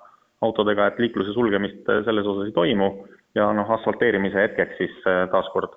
autodega, 0.45 0.91
et 0.91 1.01
liikluse 1.01 1.33
sulgemist 1.33 1.89
selles 2.05 2.27
osas 2.29 2.51
ei 2.51 2.53
toimu 2.53 2.91
ja 3.35 3.49
noh, 3.53 3.71
asfalteerimise 3.77 4.47
hetkeks 4.47 4.77
siis 4.77 4.95
äh, 5.07 5.25
taaskord 5.31 5.75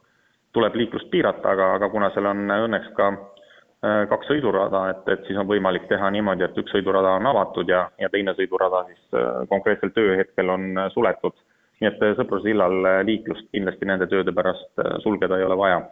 tuleb 0.57 0.79
liiklust 0.81 1.11
piirata, 1.11 1.51
aga, 1.51 1.75
aga 1.79 1.91
kuna 1.93 2.11
seal 2.15 2.31
on 2.31 2.47
õnneks 2.55 2.89
ka 2.97 3.11
äh, 3.13 4.03
kaks 4.11 4.31
sõidurada, 4.31 4.85
et, 4.95 5.05
et 5.15 5.27
siis 5.29 5.39
on 5.41 5.49
võimalik 5.51 5.89
teha 5.91 6.11
niimoodi, 6.15 6.47
et 6.47 6.59
üks 6.63 6.73
sõidurada 6.75 7.17
on 7.19 7.29
avatud 7.31 7.69
ja, 7.69 7.85
ja 8.01 8.11
teine 8.15 8.35
sõidurada 8.39 8.85
siis 8.89 9.19
äh, 9.19 9.45
konkreetsel 9.53 9.95
tööhetkel 9.97 10.55
on 10.55 10.85
suletud. 10.95 11.37
nii 11.81 11.89
et 11.93 12.01
Sõpruse 12.19 12.49
sillal 12.49 12.83
liiklust 13.07 13.47
kindlasti 13.55 13.87
nende 13.87 14.09
tööde 14.11 14.33
pärast 14.35 14.81
sulgeda 15.05 15.39
ei 15.39 15.45
ole 15.47 15.57
vaja 15.57 15.83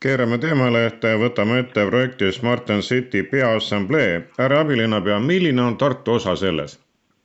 keerame 0.00 0.38
teemalehte, 0.38 1.16
võtame 1.18 1.58
ette 1.64 1.82
projekti 1.88 2.28
Smart 2.32 2.70
and 2.70 2.84
City 2.86 3.22
Peaassamblee. 3.22 4.20
härra 4.38 4.60
abilinnapea, 4.60 5.18
milline 5.18 5.62
on 5.62 5.76
Tartu 5.76 6.20
osa 6.20 6.36
selles? 6.36 6.78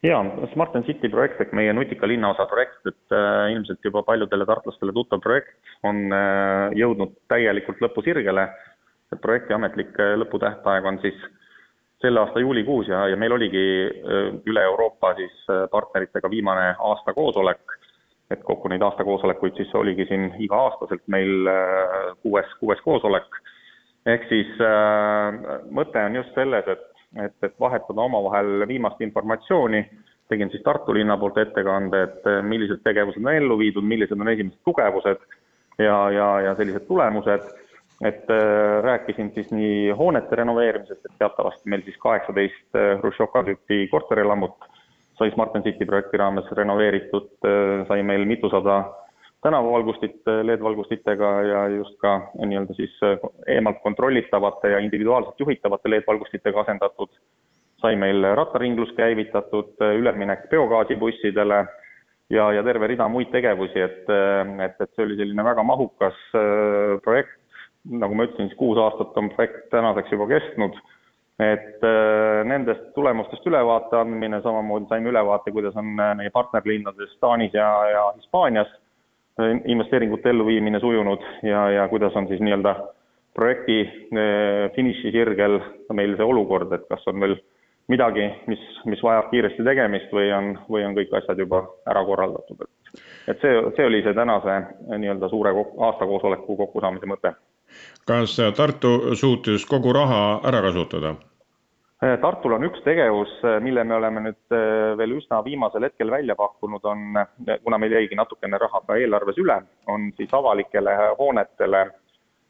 Jaa, 0.05 0.21
Smart 0.53 0.75
and 0.75 0.87
City 0.89 1.09
projekt 1.09 1.41
ehk 1.41 1.53
meie 1.57 1.73
nutika 1.73 2.07
linnaosa 2.09 2.47
projekt, 2.49 2.81
et 2.89 3.15
äh, 3.15 3.51
ilmselt 3.53 3.85
juba 3.85 4.03
paljudele 4.07 4.47
tartlastele 4.49 4.93
tuttav 4.95 5.21
projekt, 5.21 5.53
on 5.83 6.07
äh, 6.15 6.73
jõudnud 6.79 7.15
täielikult 7.31 7.83
lõpusirgele. 7.83 8.49
et 9.11 9.19
projekti 9.21 9.53
ametlik 9.53 9.97
äh, 9.99 10.15
lõputähtaeg 10.21 10.85
on 10.87 10.99
siis 11.03 11.19
selle 12.01 12.19
aasta 12.19 12.39
juulikuus 12.39 12.87
ja, 12.87 13.05
ja 13.07 13.17
meil 13.17 13.35
oligi 13.35 13.63
äh, 13.85 14.33
üle 14.45 14.63
Euroopa 14.63 15.13
siis 15.19 15.33
äh, 15.49 15.67
partneritega 15.71 16.29
viimane 16.29 16.73
aasta 16.79 17.13
koosolek, 17.13 17.77
et 18.31 18.43
kokku 18.47 18.71
neid 18.71 18.81
aastakoosolekuid 18.85 19.59
siis 19.59 19.73
oligi 19.75 20.07
siin 20.09 20.31
iga-aastaselt 20.39 21.03
meil 21.11 21.49
kuues, 22.23 22.53
kuues 22.59 22.81
koosolek. 22.85 23.41
ehk 24.05 24.25
siis 24.29 24.49
äh, 24.65 25.41
mõte 25.69 26.05
on 26.05 26.15
just 26.15 26.33
selles, 26.35 26.67
et 26.67 26.87
et, 27.19 27.35
et 27.43 27.55
vahetada 27.59 28.01
omavahel 28.01 28.67
viimast 28.67 29.01
informatsiooni, 29.01 29.83
tegin 30.29 30.51
siis 30.51 30.63
Tartu 30.63 30.93
linna 30.95 31.17
poolt 31.19 31.37
ettekande, 31.41 32.03
et 32.07 32.29
eh, 32.29 32.41
millised 32.43 32.83
tegevused 32.85 33.23
on 33.23 33.33
ellu 33.33 33.57
viidud, 33.59 33.85
millised 33.87 34.19
on 34.19 34.31
esimesed 34.31 34.61
tugevused 34.67 35.25
ja, 35.79 35.97
ja, 36.11 36.29
ja 36.47 36.55
sellised 36.59 36.87
tulemused, 36.87 37.49
et 38.01 38.31
äh, 38.33 38.77
rääkisin 38.83 39.31
siis 39.35 39.51
nii 39.53 39.91
hoonete 39.97 40.39
renoveerimisest, 40.39 41.03
et 41.05 41.17
teatavasti 41.19 41.69
meil 41.69 41.83
siis 41.85 41.99
kaheksateist 42.01 42.79
eh, 42.79 42.93
Hruštšovka 43.01 43.43
tüüpi 43.49 43.83
korterelamut 43.91 44.69
sai 45.19 45.29
Smart 45.35 45.55
and 45.55 45.67
City 45.67 45.85
projekti 45.85 46.17
raames 46.17 46.47
renoveeritud, 46.57 47.27
sai 47.85 48.01
meil 48.01 48.23
mitusada 48.25 48.79
tänavavalgustit 49.41 50.21
LED-valgustitega 50.43 51.29
ja 51.41 51.67
just 51.67 51.97
ka 52.01 52.19
nii-öelda 52.45 52.73
siis 52.77 52.93
äh, 53.03 53.17
eemalt 53.47 53.81
kontrollitavate 53.83 54.69
ja 54.69 54.79
individuaalselt 54.79 55.39
juhitavate 55.39 55.89
LED-valgustitega 55.89 56.61
asendatud. 56.61 57.09
sai 57.81 57.95
meil 57.95 58.21
rattaringlus 58.37 58.91
käivitatud, 58.93 59.71
äh, 59.81 59.95
üleminek 59.97 60.43
biogaasibussidele 60.49 61.65
ja, 62.29 62.51
ja 62.53 62.63
terve 62.63 62.87
rida 62.87 63.07
muid 63.09 63.31
tegevusi, 63.33 63.81
et, 63.81 64.09
äh, 64.09 64.65
et, 64.65 64.75
et 64.81 64.91
see 64.95 65.05
oli 65.05 65.17
selline 65.17 65.43
väga 65.43 65.63
mahukas 65.63 66.19
projekt. 67.03 67.37
nagu 67.89 68.13
ma 68.13 68.27
ütlesin, 68.27 68.51
siis 68.51 68.57
kuus 68.57 68.77
aastat 68.77 69.17
on 69.17 69.31
projekt 69.33 69.71
tänaseks 69.73 70.11
juba 70.13 70.27
kestnud 70.29 70.77
et 71.41 71.81
nendest 72.45 72.91
tulemustest 72.93 73.47
ülevaate 73.49 73.97
andmine, 73.97 74.37
samamoodi 74.43 74.85
saime 74.89 75.09
ülevaate, 75.09 75.49
kuidas 75.51 75.73
on 75.75 75.87
meie 75.97 76.29
partnerlinnades 76.29 77.15
Taanis 77.23 77.55
ja, 77.57 77.69
ja 77.89 78.03
Hispaanias 78.19 78.69
investeeringute 79.65 80.29
elluviimine 80.29 80.79
sujunud 80.79 81.23
ja, 81.43 81.69
ja 81.69 81.87
kuidas 81.87 82.15
on 82.15 82.27
siis 82.27 82.41
nii-öelda 82.41 82.75
projekti 83.33 83.79
eh, 83.81 84.71
finišisirgel 84.75 85.59
meil 85.93 86.17
see 86.17 86.27
olukord, 86.27 86.73
et 86.75 86.85
kas 86.89 87.07
on 87.07 87.19
veel 87.23 87.37
midagi, 87.91 88.27
mis, 88.47 88.61
mis 88.87 89.01
vajab 89.03 89.31
kiiresti 89.31 89.65
tegemist 89.67 90.11
või 90.15 90.29
on, 90.35 90.51
või 90.71 90.85
on 90.87 90.95
kõik 90.97 91.15
asjad 91.21 91.39
juba 91.39 91.63
ära 91.89 92.03
korraldatud, 92.07 92.65
et 92.65 93.01
et 93.31 93.43
see, 93.43 93.57
see 93.77 93.85
oli 93.87 94.01
see 94.03 94.15
tänase 94.17 94.57
eh, 94.57 94.95
nii-öelda 94.97 95.31
suure 95.31 95.55
aastakoosoleku 95.87 96.57
kokkusaamise 96.65 97.09
mõte. 97.09 97.35
kas 98.07 98.37
Tartu 98.57 99.15
suutis 99.15 99.65
kogu 99.65 99.93
raha 99.95 100.41
ära 100.47 100.61
kasutada? 100.67 101.15
Äh, 102.01 102.17
Tartul 102.17 102.55
on 102.55 102.63
üks 102.65 102.81
tegevus, 102.81 103.29
äh, 103.45 103.59
mille 103.61 103.83
me 103.85 103.93
oleme 103.93 104.23
nüüd 104.25 104.55
äh, 104.57 104.95
veel 104.97 105.11
üsna 105.19 105.43
viimasel 105.45 105.85
hetkel 105.85 106.09
välja 106.09 106.33
pakkunud, 106.39 106.85
on, 106.89 107.19
kuna 107.61 107.77
meil 107.77 107.93
jäigi 107.93 108.17
natukene 108.17 108.57
raha 108.57 108.81
ka 108.87 108.97
eelarves 108.97 109.37
üle, 109.37 109.59
on 109.85 110.07
siis 110.17 110.33
avalikele 110.33 110.95
hoonetele 111.19 111.83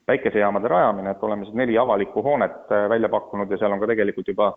päikesejaamade 0.07 0.71
rajamine, 0.71 1.11
et 1.11 1.27
oleme 1.27 1.49
siis 1.49 1.57
neli 1.59 1.75
avalikku 1.77 2.23
hoonet 2.23 2.71
välja 2.93 3.09
pakkunud 3.11 3.51
ja 3.51 3.59
seal 3.59 3.75
on 3.75 3.83
ka 3.83 3.91
tegelikult 3.91 4.31
juba 4.31 4.53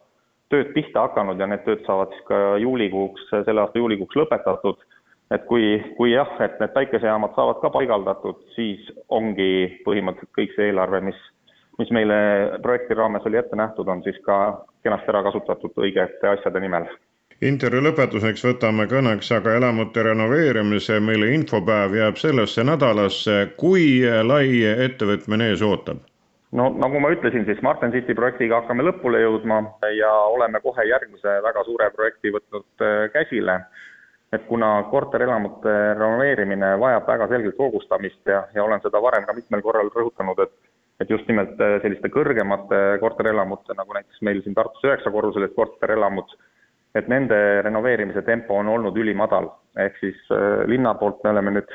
tööd 0.55 0.71
pihta 0.77 1.09
hakanud 1.09 1.43
ja 1.43 1.51
need 1.51 1.67
tööd 1.67 1.83
saavad 1.89 2.15
siis 2.15 2.29
ka 2.31 2.41
juulikuuks, 2.63 3.27
selle 3.35 3.65
aasta 3.65 3.83
juulikuuks 3.83 4.23
lõpetatud. 4.23 4.79
et 5.35 5.43
kui, 5.51 5.81
kui 5.99 6.13
jah, 6.13 6.31
et 6.45 6.61
need 6.63 6.71
päikesejaamad 6.71 7.35
saavad 7.35 7.59
ka 7.59 7.75
paigaldatud, 7.75 8.47
siis 8.55 8.87
ongi 9.09 9.81
põhimõtteliselt 9.83 10.39
kõik 10.39 10.55
see 10.55 10.71
eelarve, 10.71 11.01
mis 11.11 11.19
mis 11.79 11.91
meile 11.91 12.17
projekti 12.63 12.95
raames 12.95 13.27
oli 13.27 13.37
ette 13.37 13.57
nähtud, 13.57 13.89
on 13.89 14.03
siis 14.03 14.19
ka 14.27 14.39
kenasti 14.83 15.11
ära 15.13 15.23
kasutatud 15.27 15.83
õigete 15.87 16.31
asjade 16.37 16.61
nimel. 16.61 16.87
intervjuu 17.43 17.83
lõpetuseks 17.83 18.45
võtame 18.47 18.87
kõneks 18.89 19.33
aga 19.35 19.57
elamute 19.59 20.03
renoveerimise, 20.03 21.01
mille 21.01 21.33
infopäev 21.35 21.95
jääb 21.99 22.17
sellesse 22.17 22.65
nädalasse. 22.65 23.39
kui 23.57 24.03
lai 24.23 24.63
ettevõtmine 24.89 25.51
ees 25.51 25.63
ootab? 25.63 26.03
no 26.53 26.69
nagu 26.79 27.01
ma 27.01 27.11
ütlesin, 27.11 27.45
siis 27.45 27.59
Smart 27.59 27.83
and 27.83 27.93
City 27.93 28.15
projektiga 28.15 28.61
hakkame 28.61 28.87
lõpule 28.87 29.21
jõudma 29.21 29.63
ja 29.99 30.13
oleme 30.37 30.61
kohe 30.61 30.87
järgmise 30.89 31.41
väga 31.43 31.65
suure 31.65 31.91
projekti 31.91 32.33
võtnud 32.37 32.87
äh, 32.87 33.11
käsile. 33.13 33.61
et 34.33 34.43
kuna 34.47 34.83
korterelamute 34.91 35.73
renoveerimine 35.95 36.73
vajab 36.81 37.07
väga 37.07 37.29
selgelt 37.29 37.59
hoogustamist 37.59 38.27
ja, 38.27 38.41
ja 38.55 38.65
olen 38.65 38.81
seda 38.83 39.03
varem 39.03 39.27
ka 39.27 39.33
mitmel 39.33 39.63
korral 39.63 39.91
rõhutanud, 39.95 40.41
et 40.43 40.55
et 41.01 41.11
just 41.11 41.29
nimelt 41.29 41.61
äh, 41.61 41.79
selliste 41.83 42.11
kõrgemate 42.13 42.81
korterelamute, 43.03 43.75
nagu 43.79 43.97
näiteks 43.97 44.23
meil 44.27 44.43
siin 44.45 44.55
Tartus 44.55 44.85
üheksakorruselised 44.87 45.57
korterelamud, 45.57 46.37
et 46.95 47.09
nende 47.11 47.39
renoveerimise 47.67 48.23
tempo 48.27 48.59
on 48.61 48.71
olnud 48.71 48.97
ülimadal, 49.01 49.51
ehk 49.87 49.99
siis 50.03 50.21
äh, 50.35 50.63
linna 50.71 50.95
poolt 51.01 51.25
me 51.25 51.35
oleme 51.35 51.57
nüüd 51.59 51.75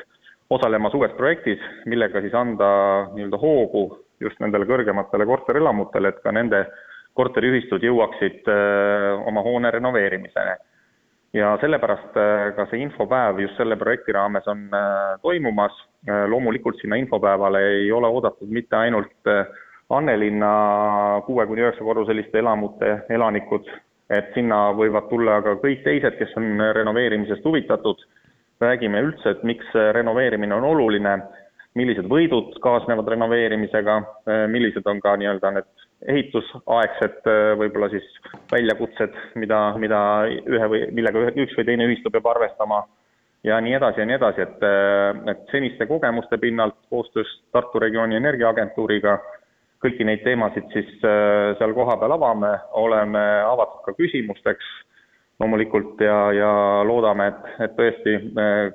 osalemas 0.50 0.94
uues 0.96 1.12
projektis, 1.18 1.60
millega 1.86 2.22
siis 2.24 2.34
anda 2.34 2.70
nii-öelda 3.14 3.38
hoogu 3.40 3.84
just 4.20 4.40
nendele 4.40 4.66
kõrgematele 4.68 5.26
korterelamutele, 5.28 6.10
et 6.10 6.24
ka 6.24 6.32
nende 6.34 6.64
korteriühistud 7.18 7.84
jõuaksid 7.84 8.48
äh, 8.48 9.28
oma 9.28 9.44
hoone 9.44 9.70
renoveerimiseni 9.76 10.56
ja 11.32 11.54
sellepärast 11.60 12.16
äh, 12.16 12.50
ka 12.56 12.66
see 12.70 12.82
infopäev 12.82 13.38
just 13.44 13.58
selle 13.58 13.76
projekti 13.78 14.12
raames 14.12 14.48
on 14.50 14.66
äh, 14.74 15.18
toimumas. 15.22 15.74
Äh, 16.08 16.24
loomulikult 16.28 16.80
sinna 16.80 16.96
infopäevale 16.96 17.60
ei 17.76 17.92
ole 17.92 18.08
oodatud 18.08 18.48
mitte 18.48 18.76
ainult 18.76 19.30
Annelinna 19.90 20.50
kuue 21.26 21.46
kuni 21.46 21.64
üheksa 21.64 21.84
korruseliste 21.84 22.38
elamute 22.38 22.92
elanikud, 23.10 23.66
et 24.10 24.28
sinna 24.34 24.68
võivad 24.78 25.08
tulla 25.10 25.40
ka 25.42 25.56
kõik 25.58 25.82
teised, 25.82 26.14
kes 26.18 26.36
on 26.38 26.62
renoveerimisest 26.78 27.44
huvitatud. 27.44 28.06
räägime 28.60 29.00
üldse, 29.00 29.30
et 29.30 29.42
miks 29.42 29.66
renoveerimine 29.92 30.54
on 30.54 30.64
oluline, 30.64 31.14
millised 31.74 32.04
võidud 32.04 32.58
kaasnevad 32.60 33.08
renoveerimisega, 33.08 33.94
millised 34.52 34.86
on 34.86 35.00
ka 35.00 35.16
nii-öelda 35.16 35.50
need 35.56 35.79
ehitusaegsed 36.08 37.26
äh, 37.28 37.50
võib-olla 37.60 37.90
siis 37.92 38.06
väljakutsed, 38.52 39.16
mida, 39.40 39.60
mida 39.80 40.00
ühe 40.28 40.70
või, 40.72 40.86
millega 40.96 41.26
üks 41.34 41.56
või 41.58 41.66
teine 41.68 41.88
ühistu 41.90 42.12
peab 42.12 42.30
arvestama 42.32 42.84
ja 43.44 43.60
nii 43.60 43.76
edasi 43.76 44.00
ja 44.00 44.06
nii 44.08 44.16
edasi, 44.16 44.46
et, 44.46 44.64
äh, 44.64 45.20
et 45.34 45.44
seniste 45.52 45.86
kogemuste 45.90 46.38
pinnalt 46.40 46.78
koostöös 46.88 47.28
Tartu 47.52 47.82
regiooni 47.82 48.16
energiaagentuuriga 48.16 49.18
kõiki 49.80 50.04
neid 50.04 50.24
teemasid 50.24 50.66
siis 50.74 50.88
seal 51.00 51.72
kohapeal 51.72 52.12
avame, 52.12 52.50
oleme 52.76 53.20
avatud 53.48 53.80
ka 53.86 53.94
küsimusteks 53.96 54.66
loomulikult 55.40 56.02
ja, 56.04 56.18
ja 56.36 56.50
loodame, 56.84 57.30
et, 57.30 57.46
et 57.64 57.72
tõesti 57.78 58.18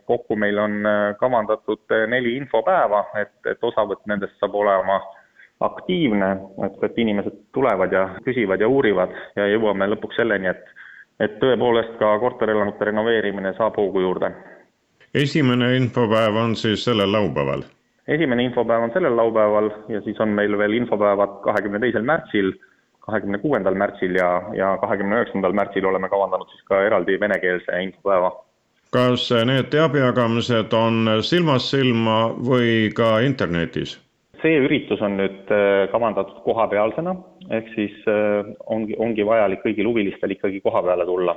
kokku 0.10 0.34
meil 0.42 0.58
on 0.58 0.80
kavandatud 1.20 1.94
neli 2.10 2.34
infopäeva, 2.40 3.04
et, 3.22 3.36
et 3.46 3.70
osavõtt 3.70 4.02
nendest 4.10 4.34
saab 4.42 4.58
olema 4.58 4.98
aktiivne, 5.60 6.32
et, 6.66 6.84
et 6.84 6.98
inimesed 6.98 7.38
tulevad 7.54 7.94
ja 7.94 8.10
küsivad 8.26 8.62
ja 8.62 8.68
uurivad 8.68 9.14
ja 9.36 9.48
jõuame 9.48 9.88
lõpuks 9.94 10.20
selleni, 10.20 10.52
et 10.52 10.66
et 11.20 11.38
tõepoolest 11.40 11.94
ka 12.00 12.10
korterelamute 12.20 12.90
renoveerimine 12.90 13.54
saab 13.56 13.78
hoogu 13.80 14.02
juurde. 14.04 14.32
esimene 15.14 15.76
infopäev 15.78 16.36
on 16.36 16.56
siis 16.56 16.84
sellel 16.84 17.12
laupäeval? 17.12 17.64
esimene 18.08 18.44
infopäev 18.44 18.84
on 18.84 18.92
sellel 18.94 19.18
laupäeval 19.18 19.70
ja 19.90 20.02
siis 20.02 20.20
on 20.20 20.30
meil 20.30 20.58
veel 20.58 20.74
infopäevad 20.74 21.42
kahekümne 21.44 21.80
teisel 21.80 22.04
märtsil, 22.04 22.52
kahekümne 23.00 23.38
kuuendal 23.38 23.76
märtsil 23.76 24.16
ja, 24.16 24.42
ja 24.54 24.78
kahekümne 24.82 25.16
üheksandal 25.16 25.54
märtsil 25.54 25.86
oleme 25.86 26.10
kavandanud 26.10 26.52
siis 26.52 26.64
ka 26.64 26.84
eraldi 26.84 27.20
venekeelse 27.20 27.82
infopäeva. 27.82 28.32
kas 28.92 29.30
need 29.46 29.72
teabejagamised 29.72 30.74
on 30.74 31.10
silmast 31.22 31.72
silma 31.72 32.36
või 32.50 32.92
ka 32.96 33.20
internetis? 33.20 34.05
See 34.42 34.62
üritus 34.64 35.02
on 35.06 35.18
nüüd 35.20 35.52
äh, 35.54 35.88
kavandatud 35.92 36.42
kohapealsena, 36.46 37.16
ehk 37.58 37.68
siis 37.76 37.96
äh, 38.10 38.48
ongi, 38.72 38.98
ongi 39.02 39.26
vajalik 39.28 39.64
kõigil 39.66 39.90
huvilistel 39.92 40.36
ikkagi 40.36 40.62
koha 40.66 40.84
peale 40.86 41.06
tulla. 41.08 41.36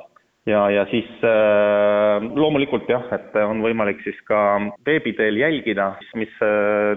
ja, 0.48 0.62
ja 0.72 0.87
siis 0.90 1.08
äh, 1.26 2.24
loomulikult 2.34 2.88
jah, 2.88 3.04
et 3.12 3.37
on 3.42 3.62
võimalik 3.64 4.00
siis 4.04 4.18
ka 4.28 4.40
veebi 4.87 5.12
teel 5.18 5.37
jälgida, 5.37 5.92
mis 6.16 6.32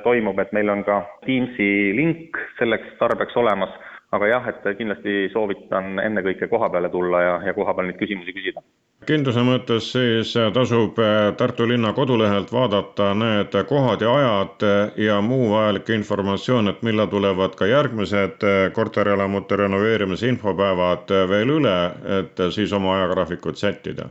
toimub, 0.04 0.40
et 0.40 0.54
meil 0.56 0.70
on 0.70 0.86
ka 0.88 1.02
Teamsi 1.26 1.92
link 1.98 2.40
selleks 2.60 2.96
tarbeks 3.00 3.36
olemas, 3.38 3.74
aga 4.12 4.28
jah, 4.28 4.48
et 4.52 4.78
kindlasti 4.78 5.30
soovitan 5.34 6.00
ennekõike 6.00 6.48
koha 6.52 6.70
peale 6.70 6.90
tulla 6.90 7.22
ja, 7.22 7.36
ja 7.48 7.54
koha 7.54 7.74
peal 7.74 7.92
neid 7.92 8.00
küsimusi 8.00 8.36
küsida 8.36 8.64
kindluse 9.08 9.42
mõttes 9.46 9.88
siis 9.96 10.34
tasub 10.54 11.00
äh, 11.02 11.32
Tartu 11.38 11.66
linna 11.70 11.94
kodulehelt 11.98 12.52
vaadata 12.54 13.12
need 13.18 13.56
kohad 13.70 14.04
ja 14.06 14.12
ajad 14.18 14.66
äh, 14.68 15.00
ja 15.08 15.18
muu 15.26 15.50
vajalik 15.54 15.90
informatsioon, 15.96 16.70
et 16.70 16.84
millal 16.86 17.10
tulevad 17.10 17.56
ka 17.58 17.70
järgmised 17.70 18.46
äh, 18.46 18.60
korterelamute 18.76 19.58
renoveerimise 19.64 20.30
infopäevad 20.30 21.10
veel 21.30 21.56
üle, 21.58 21.78
et 22.20 22.46
siis 22.54 22.74
oma 22.74 22.96
ajagraafikut 23.00 23.58
sättida. 23.58 24.10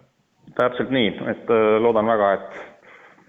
täpselt 0.58 0.90
nii, 0.90 1.14
et 1.30 1.54
loodan 1.80 2.10
väga, 2.10 2.32
et 2.34 2.66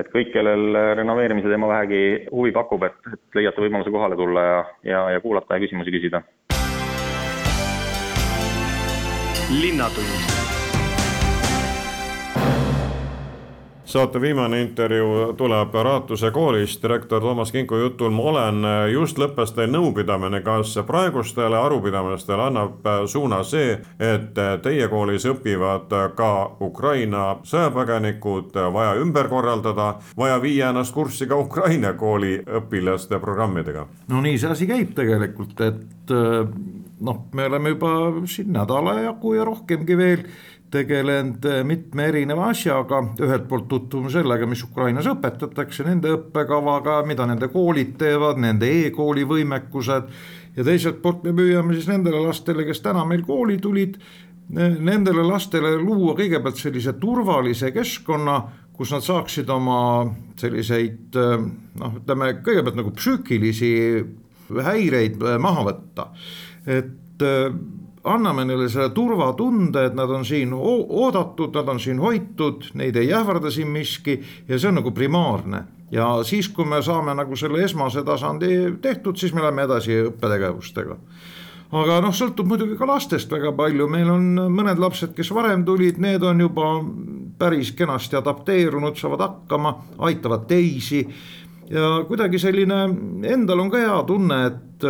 et 0.02 0.08
kõik, 0.10 0.32
kellel 0.34 0.74
renoveerimise 0.98 1.50
teema 1.52 1.68
vähegi 1.70 2.26
huvi 2.32 2.50
pakub, 2.56 2.82
et, 2.88 2.96
et 3.14 3.38
leiate 3.38 3.62
võimaluse 3.62 3.92
kohale 3.94 4.18
tulla 4.18 4.46
ja, 4.48 4.62
ja, 4.88 5.02
ja 5.14 5.22
kuulata 5.22 5.56
ja 5.56 5.62
küsimusi 5.62 5.94
küsida. 5.94 6.24
Linnatund 9.52 10.51
saate 13.92 14.22
viimane 14.22 14.62
intervjuu 14.62 15.34
tuleb 15.38 15.74
Raatuse 15.74 16.32
koolist, 16.32 16.84
direktor 16.84 17.22
Toomas 17.22 17.52
Kinku 17.52 17.76
jutul 17.76 18.14
ma 18.16 18.24
olen, 18.32 18.68
just 18.92 19.20
lõppes 19.20 19.52
teil 19.56 19.72
nõupidamine, 19.74 20.40
kas 20.46 20.78
praegustele 20.88 21.58
arupidamistele 21.60 22.46
annab 22.48 22.88
suuna 23.12 23.42
see, 23.44 23.74
et 24.00 24.40
teie 24.64 24.88
koolis 24.88 25.26
õpivad 25.28 25.92
ka 26.16 26.32
Ukraina 26.64 27.26
sõjapõgenikud, 27.44 28.56
vaja 28.74 28.96
ümber 29.02 29.28
korraldada, 29.32 29.96
vaja 30.18 30.40
viia 30.42 30.70
ennast 30.72 30.96
kurssi 30.96 31.28
ka 31.28 31.40
Ukraina 31.44 31.94
kooli 31.94 32.38
õpilaste 32.62 33.20
programmidega? 33.20 33.88
no 34.08 34.22
nii 34.24 34.40
see 34.40 34.56
asi 34.56 34.70
käib 34.72 34.96
tegelikult, 34.96 35.60
et 35.68 36.16
noh, 37.02 37.26
me 37.34 37.46
oleme 37.50 37.76
juba 37.76 37.92
siin 38.30 38.52
nädala 38.56 38.96
jagu 39.02 39.34
ja 39.36 39.46
rohkemgi 39.48 39.98
veel 39.98 40.26
tegelenud 40.72 41.46
eh, 41.46 41.62
mitme 41.68 42.08
erineva 42.12 42.50
asjaga, 42.52 43.02
ühelt 43.22 43.48
poolt 43.50 43.68
tutvume 43.72 44.12
sellega, 44.14 44.48
mis 44.50 44.64
Ukrainas 44.66 45.10
õpetatakse, 45.12 45.86
nende 45.88 46.14
õppekavaga, 46.16 47.02
mida 47.08 47.28
nende 47.30 47.52
koolid 47.52 47.98
teevad, 48.00 48.40
nende 48.42 48.70
e-kooli 48.86 49.26
võimekused. 49.28 50.10
ja 50.56 50.66
teiselt 50.68 51.02
poolt 51.04 51.24
me 51.28 51.36
püüame 51.36 51.76
siis 51.76 51.90
nendele 51.92 52.22
lastele, 52.24 52.66
kes 52.68 52.84
täna 52.84 53.06
meil 53.08 53.24
kooli 53.28 53.58
tulid, 53.62 53.98
nendele 54.52 55.24
lastele 55.24 55.78
luua 55.80 56.16
kõigepealt 56.16 56.60
sellise 56.60 56.94
turvalise 57.00 57.72
keskkonna, 57.72 58.42
kus 58.76 58.92
nad 58.92 59.04
saaksid 59.06 59.50
oma 59.52 60.08
selliseid 60.40 61.20
eh, 61.20 61.46
noh, 61.84 62.00
ütleme 62.00 62.34
kõigepealt 62.40 62.80
nagu 62.80 62.96
psüühilisi 62.96 63.74
häireid 64.72 65.20
eh, 65.20 65.38
maha 65.40 65.68
võtta, 65.68 66.12
et 66.68 67.22
anname 68.04 68.46
neile 68.46 68.70
selle 68.70 68.90
turvatunde, 68.96 69.86
et 69.86 69.98
nad 69.98 70.10
on 70.10 70.26
siin 70.26 70.54
oodatud, 70.54 71.54
nad 71.56 71.70
on 71.70 71.80
siin 71.80 72.00
hoitud, 72.02 72.72
neid 72.74 72.98
ei 72.98 73.14
ähvarda 73.14 73.52
siin 73.54 73.70
miski 73.70 74.18
ja 74.48 74.58
see 74.58 74.72
on 74.72 74.80
nagu 74.82 74.92
primaarne. 74.92 75.64
ja 75.92 76.24
siis, 76.24 76.50
kui 76.50 76.66
me 76.66 76.82
saame 76.82 77.14
nagu 77.16 77.36
selle 77.36 77.64
esmase 77.64 78.04
tasandi 78.04 78.78
tehtud, 78.82 79.16
siis 79.16 79.34
me 79.34 79.42
läheme 79.42 79.68
edasi 79.68 79.98
õppetegevustega 80.08 80.98
aga 81.72 82.00
noh, 82.04 82.14
sõltub 82.16 82.50
muidugi 82.52 82.76
ka 82.80 82.88
lastest 82.88 83.32
väga 83.32 83.54
palju, 83.56 83.88
meil 83.92 84.10
on 84.12 84.26
mõned 84.52 84.80
lapsed, 84.82 85.14
kes 85.16 85.32
varem 85.36 85.64
tulid, 85.68 86.02
need 86.04 86.24
on 86.28 86.44
juba 86.44 86.72
päris 87.40 87.72
kenasti 87.78 88.20
adapteerunud, 88.20 88.98
saavad 89.00 89.24
hakkama, 89.28 89.76
aitavad 90.08 90.48
teisi. 90.50 91.06
ja 91.72 92.02
kuidagi 92.08 92.40
selline, 92.40 92.82
endal 93.32 93.64
on 93.64 93.72
ka 93.72 93.80
hea 93.80 94.02
tunne, 94.08 94.42
et 94.50 94.88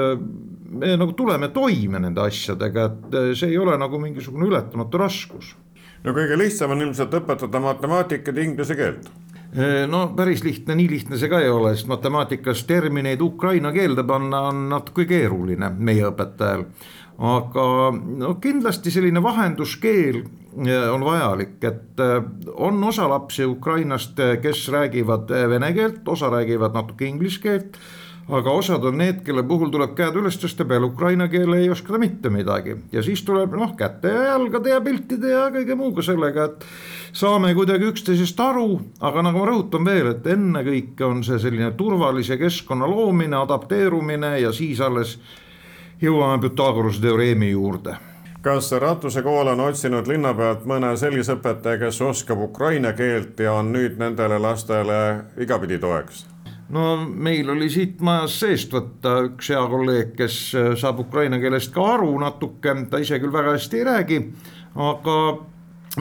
me 0.71 0.95
nagu 0.97 1.13
tuleme 1.17 1.49
toime 1.53 1.99
nende 2.01 2.23
asjadega, 2.23 2.85
et 2.85 3.17
eh, 3.17 3.33
see 3.37 3.51
ei 3.53 3.59
ole 3.59 3.75
nagu 3.79 3.99
mingisugune 4.01 4.47
ületamatu 4.47 5.01
raskus. 5.01 5.55
no 6.03 6.15
kõige 6.17 6.37
lihtsam 6.39 6.73
on 6.73 6.87
ilmselt 6.87 7.13
õpetada 7.19 7.61
matemaatikat 7.61 8.37
ja 8.37 8.45
inglise 8.47 8.77
keelt 8.79 9.09
eh, 9.53 9.83
no 9.89 10.07
päris 10.17 10.43
lihtne, 10.47 10.75
nii 10.79 10.89
lihtne 10.95 11.19
see 11.19 11.29
ka 11.31 11.41
ei 11.43 11.51
ole, 11.51 11.75
sest 11.75 11.91
matemaatikas 11.91 12.63
termineid 12.69 13.21
ukraina 13.21 13.73
keelde 13.75 14.05
panna 14.07 14.47
on 14.49 14.67
natuke 14.71 15.05
keeruline 15.09 15.73
meie 15.77 16.07
õpetajal. 16.09 16.65
aga 17.31 17.65
no 18.23 18.35
kindlasti 18.41 18.93
selline 18.93 19.23
vahenduskeel 19.23 20.21
eh, 20.23 20.85
on 20.91 21.05
vajalik, 21.05 21.57
et 21.63 22.05
on 22.55 22.83
osa 22.83 23.09
lapsi 23.11 23.45
Ukrainast, 23.45 24.19
kes 24.41 24.69
räägivad 24.71 25.33
vene 25.49 25.73
keelt, 25.73 26.07
osa 26.07 26.31
räägivad 26.31 26.73
natuke 26.77 27.09
inglise 27.11 27.43
keelt 27.43 27.81
aga 28.31 28.51
osad 28.55 28.85
on 28.87 28.97
need, 29.01 29.21
kelle 29.25 29.43
puhul 29.47 29.71
tuleb 29.73 29.93
käed 29.97 30.15
üles 30.19 30.37
tõsta, 30.39 30.65
peale 30.67 30.87
ukraina 30.87 31.27
keele 31.31 31.59
ei 31.61 31.69
oska 31.71 31.93
ta 31.93 31.99
mitte 31.99 32.31
midagi. 32.31 32.77
Ja 32.93 33.03
siis 33.03 33.23
tuleb 33.27 33.55
noh, 33.59 33.73
käte 33.77 34.13
ja 34.13 34.23
jalgade 34.31 34.71
ja 34.71 34.81
piltide 34.83 35.33
ja 35.33 35.45
kõige 35.51 35.75
muuga 35.79 36.05
sellega, 36.05 36.47
et 36.47 36.65
saame 37.17 37.51
kuidagi 37.57 37.89
üksteisest 37.91 38.39
aru, 38.39 38.79
aga 39.03 39.25
nagu 39.27 39.41
ma 39.41 39.49
rõhutan 39.51 39.87
veel, 39.87 40.13
et 40.13 40.27
ennekõike 40.31 41.05
on 41.07 41.25
see 41.27 41.39
selline 41.43 41.73
turvalise 41.79 42.39
keskkonna 42.39 42.87
loomine, 42.87 43.35
adapteerumine 43.41 44.37
ja 44.45 44.53
siis 44.55 44.79
alles 44.81 45.17
jõuame 46.01 46.39
Pythagorase 46.41 47.03
teoreemi 47.03 47.51
juurde. 47.51 47.97
Kas 48.41 48.71
Ratuse 48.71 49.21
kool 49.21 49.51
on 49.51 49.59
otsinud 49.67 50.07
linna 50.09 50.31
pealt 50.33 50.63
mõne 50.65 50.95
sellise 50.97 51.35
õpetaja, 51.35 51.77
kes 51.83 51.99
oskab 52.01 52.41
ukraina 52.47 52.95
keelt 52.97 53.37
ja 53.43 53.53
on 53.59 53.69
nüüd 53.75 53.99
nendele 54.01 54.39
lastele 54.41 55.01
igapidi 55.37 55.77
toeks? 55.77 56.25
No 56.71 56.95
meil 57.05 57.49
oli 57.49 57.69
siit 57.71 58.01
majas 58.05 58.37
seest 58.41 58.73
võtta 58.73 59.17
üks 59.27 59.51
hea 59.51 59.61
kolleeg, 59.71 60.15
kes 60.17 60.37
äh, 60.55 60.71
saab 60.79 61.03
ukraina 61.05 61.39
keelest 61.41 61.73
ka 61.75 61.85
aru 61.97 62.13
natuke, 62.21 62.75
ta 62.89 63.01
ise 63.01 63.19
küll 63.21 63.33
väga 63.33 63.55
hästi 63.57 63.81
ei 63.81 63.87
räägi, 63.87 64.21
aga 64.79 65.17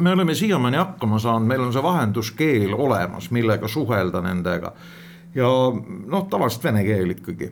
me 0.00 0.14
oleme 0.14 0.34
siiamaani 0.34 0.78
hakkama 0.78 1.18
saanud, 1.18 1.48
meil 1.50 1.66
on 1.66 1.74
see 1.74 1.82
vahenduskeel 1.82 2.74
olemas, 2.76 3.30
millega 3.34 3.68
suhelda 3.68 4.22
nendega. 4.22 4.72
ja 5.34 5.50
noh, 6.06 6.26
tavaliselt 6.30 6.64
vene 6.64 6.84
keel 6.84 7.14
ikkagi. 7.16 7.50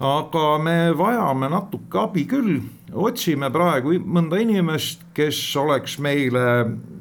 aga 0.00 0.44
me 0.62 0.76
vajame 0.98 1.48
natuke 1.48 1.98
abi 1.98 2.26
küll, 2.28 2.60
otsime 2.92 3.50
praegu 3.50 3.96
mõnda 4.04 4.40
inimest, 4.40 5.08
kes 5.14 5.40
oleks 5.56 5.98
meile 5.98 6.44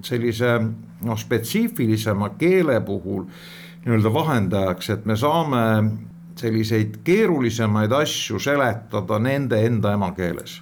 sellise 0.01 0.59
noh, 1.03 1.17
spetsiifilisema 1.19 2.29
keele 2.39 2.79
puhul 2.81 3.27
nii-öelda 3.87 4.13
vahendajaks, 4.13 4.89
et 4.89 5.05
me 5.07 5.15
saame 5.15 5.63
selliseid 6.37 6.99
keerulisemaid 7.07 7.91
asju 7.91 8.39
seletada 8.39 9.19
nende 9.19 9.63
enda 9.65 9.93
emakeeles 9.95 10.61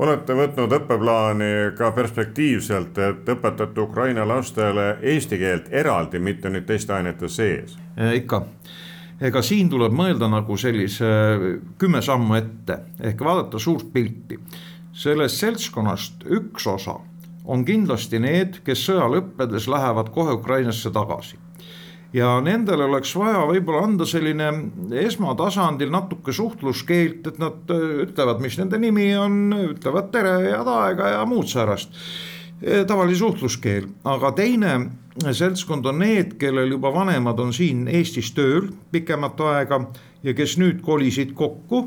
olete 0.00 0.32
võtnud 0.32 0.72
õppeplaani 0.72 1.48
ka 1.76 1.90
perspektiivselt, 1.92 2.98
et 3.04 3.28
õpetate 3.34 3.82
Ukraina 3.82 4.24
lastele 4.28 4.94
eesti 5.12 5.38
keelt 5.40 5.68
eraldi, 5.76 6.20
mitte 6.22 6.48
nüüd 6.48 6.64
teiste 6.68 6.94
ainete 6.96 7.28
sees? 7.28 7.76
ikka, 8.16 8.40
ega 9.20 9.42
siin 9.44 9.68
tuleb 9.68 9.92
mõelda 9.92 10.30
nagu 10.32 10.56
sellise 10.56 11.10
kümme 11.78 12.00
sammu 12.02 12.38
ette 12.38 12.78
ehk 13.10 13.20
vaadata 13.20 13.60
suurt 13.60 13.92
pilti. 13.92 14.38
sellest 14.92 15.36
seltskonnast 15.36 16.24
üks 16.24 16.66
osa 16.66 16.96
on 17.44 17.64
kindlasti 17.64 18.18
need, 18.18 18.62
kes 18.64 18.86
sõja 18.88 19.04
lõppedes 19.10 19.68
lähevad 19.68 20.08
kohe 20.14 20.32
Ukrainasse 20.32 20.90
tagasi 20.90 21.36
ja 22.12 22.30
nendele 22.44 22.84
oleks 22.88 23.12
vaja 23.16 23.44
võib-olla 23.48 23.84
anda 23.86 24.06
selline 24.08 24.50
esmatasandil 25.02 25.92
natuke 25.92 26.34
suhtluskeelt, 26.34 27.26
et 27.30 27.38
nad 27.42 27.70
ütlevad, 28.06 28.42
mis 28.42 28.58
nende 28.60 28.80
nimi 28.82 29.12
on, 29.18 29.40
ütlevad 29.74 30.10
tere, 30.14 30.34
head 30.48 30.70
aega 30.74 31.14
ja 31.16 31.24
muud 31.28 31.50
säärast. 31.50 31.94
Tavaline 32.60 33.16
suhtluskeel, 33.16 33.86
aga 34.04 34.34
teine 34.36 34.74
seltskond 35.32 35.86
on 35.88 36.02
need, 36.02 36.34
kellel 36.40 36.74
juba 36.74 36.92
vanemad 36.92 37.38
on 37.40 37.54
siin 37.56 37.86
Eestis 37.88 38.34
tööl 38.36 38.68
pikemat 38.92 39.40
aega 39.48 39.80
ja 40.26 40.34
kes 40.36 40.58
nüüd 40.60 40.82
kolisid 40.84 41.32
kokku 41.38 41.86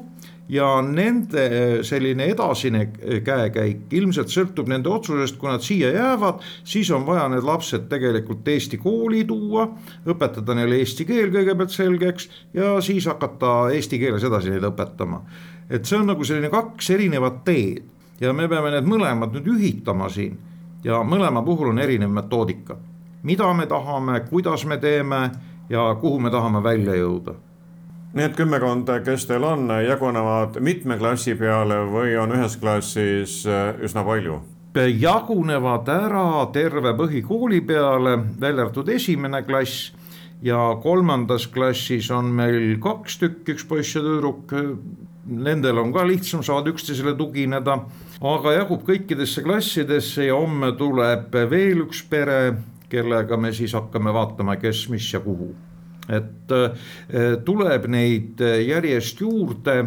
ja 0.49 0.67
nende 0.83 1.45
selline 1.87 2.25
edasine 2.33 2.87
käekäik 3.23 3.93
ilmselt 3.95 4.31
sõltub 4.33 4.67
nende 4.67 4.91
otsusest, 4.91 5.37
kui 5.39 5.49
nad 5.49 5.63
siia 5.63 5.93
jäävad, 5.93 6.43
siis 6.67 6.91
on 6.91 7.05
vaja 7.07 7.29
need 7.31 7.47
lapsed 7.47 7.87
tegelikult 7.91 8.47
Eesti 8.47 8.77
kooli 8.77 9.23
tuua, 9.27 9.69
õpetada 10.09 10.55
neile 10.57 10.81
eesti 10.83 11.07
keel 11.07 11.31
kõigepealt 11.33 11.71
selgeks 11.71 12.29
ja 12.53 12.75
siis 12.83 13.07
hakata 13.07 13.71
eesti 13.73 13.99
keeles 14.01 14.23
edasi 14.27 14.51
neid 14.51 14.67
õpetama. 14.67 15.21
et 15.69 15.85
see 15.85 15.97
on 15.97 16.09
nagu 16.11 16.23
selline 16.27 16.49
kaks 16.51 16.89
erinevat 16.89 17.43
teed 17.45 17.83
ja 18.19 18.33
me 18.33 18.47
peame 18.47 18.71
need 18.71 18.87
mõlemad 18.87 19.31
nüüd 19.33 19.47
ühitama 19.55 20.09
siin 20.11 20.35
ja 20.83 20.99
mõlema 21.07 21.41
puhul 21.45 21.71
on 21.71 21.79
erinev 21.79 22.11
metoodika. 22.11 22.77
mida 23.23 23.53
me 23.53 23.65
tahame, 23.65 24.19
kuidas 24.29 24.65
me 24.65 24.77
teeme 24.77 25.31
ja 25.69 25.95
kuhu 26.01 26.19
me 26.19 26.29
tahame 26.29 26.63
välja 26.63 26.95
jõuda. 26.95 27.33
Need 28.13 28.35
kümmekond, 28.37 28.89
kes 29.05 29.23
teil 29.25 29.41
on, 29.47 29.71
jagunevad 29.81 30.59
mitme 30.61 30.99
klassi 30.99 31.33
peale 31.33 31.79
või 31.89 32.11
on 32.21 32.35
ühes 32.35 32.59
klassis 32.61 33.39
äh, 33.49 33.73
üsna 33.81 34.03
palju? 34.05 34.41
jagunevad 34.73 35.89
ära 35.89 36.47
terve 36.53 36.95
põhikooli 36.97 37.59
peale, 37.65 38.15
välja 38.41 38.63
arvatud 38.63 38.89
esimene 38.89 39.43
klass 39.45 39.91
ja 40.41 40.57
kolmandas 40.81 41.45
klassis 41.47 42.09
on 42.11 42.31
meil 42.33 42.79
kaks 42.81 43.19
tükki, 43.21 43.53
üks 43.53 43.67
poiss 43.69 43.95
ja 43.95 44.01
tüdruk 44.01 44.53
nendel 45.25 45.77
on 45.77 45.93
ka 45.93 46.05
lihtsam, 46.07 46.43
saavad 46.43 46.71
üksteisele 46.73 47.13
tugineda, 47.17 47.77
aga 48.21 48.55
jagub 48.59 48.85
kõikidesse 48.87 49.43
klassidesse 49.45 50.27
ja 50.27 50.37
homme 50.37 50.73
tuleb 50.77 51.33
veel 51.49 51.85
üks 51.85 52.03
pere, 52.09 52.57
kellega 52.91 53.37
me 53.37 53.53
siis 53.55 53.73
hakkame 53.73 54.13
vaatama, 54.13 54.57
kes, 54.61 54.87
mis 54.93 55.13
ja 55.13 55.21
kuhu. 55.23 55.53
Et 56.09 56.51
eh, 56.57 57.35
tuleb 57.45 57.87
neid 57.87 58.41
järjest 58.67 59.21
juurde, 59.21 59.77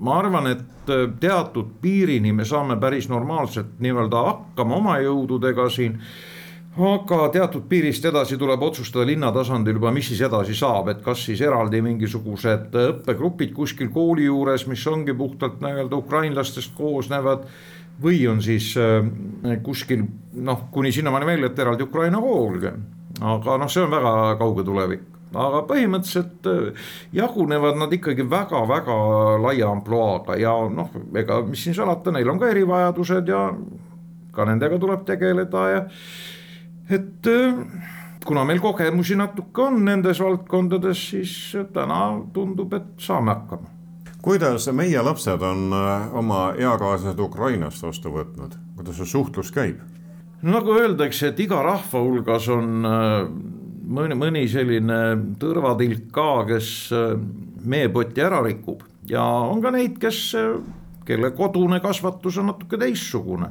ma 0.00 0.18
arvan, 0.18 0.46
et 0.54 0.90
teatud 1.20 1.76
piirini 1.82 2.32
me 2.32 2.44
saame 2.44 2.76
päris 2.80 3.08
normaalselt 3.08 3.78
nii-öelda 3.78 4.26
hakkama 4.26 4.76
oma 4.76 4.98
jõududega 5.02 5.68
siin. 5.70 5.98
Aga 6.70 7.24
teatud 7.34 7.64
piirist 7.68 8.04
edasi 8.06 8.36
tuleb 8.38 8.62
otsustada 8.62 9.04
linna 9.08 9.32
tasandil 9.34 9.74
juba, 9.74 9.90
mis 9.90 10.06
siis 10.06 10.20
edasi 10.22 10.54
saab, 10.54 10.88
et 10.92 11.00
kas 11.02 11.24
siis 11.26 11.40
eraldi 11.42 11.80
mingisugused 11.82 12.76
õppegrupid 12.78 13.52
kuskil 13.56 13.90
kooli 13.90 14.28
juures, 14.28 14.68
mis 14.70 14.86
ongi 14.86 15.14
puhtalt 15.18 15.58
nii-öelda 15.64 15.98
ukrainlastest 15.98 16.74
koosnevad. 16.78 17.44
või 18.00 18.26
on 18.30 18.38
siis 18.42 18.74
äh, 18.80 19.58
kuskil 19.62 20.06
noh, 20.32 20.62
kuni 20.72 20.92
sinnamaani 20.92 21.26
välja, 21.26 21.46
et 21.46 21.58
eraldi 21.58 21.82
Ukraina 21.82 22.20
kool, 22.20 22.56
aga 23.20 23.56
noh, 23.58 23.68
see 23.68 23.82
on 23.82 23.90
väga 23.90 24.36
kauge 24.38 24.64
tulevik 24.64 25.09
aga 25.34 25.62
põhimõtteliselt 25.68 26.48
äh, 26.50 26.88
jagunevad 27.14 27.78
nad 27.78 27.92
ikkagi 27.94 28.26
väga-väga 28.30 28.96
laia 29.42 29.70
ampluaaga 29.70 30.36
ja 30.40 30.54
noh, 30.72 30.90
ega 31.16 31.40
mis 31.46 31.62
siin 31.64 31.76
salata, 31.76 32.12
neil 32.14 32.28
on 32.30 32.40
ka 32.40 32.50
erivajadused 32.50 33.30
ja 33.30 33.46
ka 34.34 34.46
nendega 34.48 34.78
tuleb 34.82 35.04
tegeleda 35.06 35.64
ja 35.70 35.82
et 36.90 37.30
äh, 37.30 37.60
kuna 38.26 38.44
meil 38.44 38.60
kogemusi 38.62 39.16
natuke 39.18 39.68
on 39.68 39.84
nendes 39.86 40.20
valdkondades, 40.22 41.04
siis 41.12 41.36
täna 41.74 42.00
tundub, 42.34 42.74
et 42.74 42.90
saame 42.98 43.34
hakkama. 43.34 43.70
kuidas 44.22 44.66
meie 44.72 45.02
lapsed 45.02 45.42
on 45.42 45.70
äh, 45.72 46.10
oma 46.14 46.42
eakaaslased 46.58 47.22
Ukrainast 47.22 47.86
vastu 47.86 48.10
võtnud, 48.18 48.58
kuidas 48.76 48.98
see 48.98 49.14
suhtlus 49.14 49.54
käib? 49.54 49.78
nagu 50.42 50.74
öeldakse, 50.74 51.30
et 51.30 51.40
iga 51.40 51.62
rahva 51.62 52.00
hulgas 52.02 52.48
on 52.48 52.84
mõni, 53.90 54.18
mõni 54.18 54.44
selline 54.50 55.00
tõrvatilk 55.40 56.10
ka, 56.14 56.28
kes 56.48 56.68
meepoti 57.64 58.24
ära 58.24 58.42
rikub 58.46 58.84
ja 59.10 59.24
on 59.24 59.62
ka 59.64 59.72
neid, 59.74 59.98
kes, 60.02 60.22
kelle 61.06 61.32
kodune 61.36 61.80
kasvatus 61.82 62.38
on 62.40 62.52
natuke 62.52 62.78
teistsugune 62.80 63.50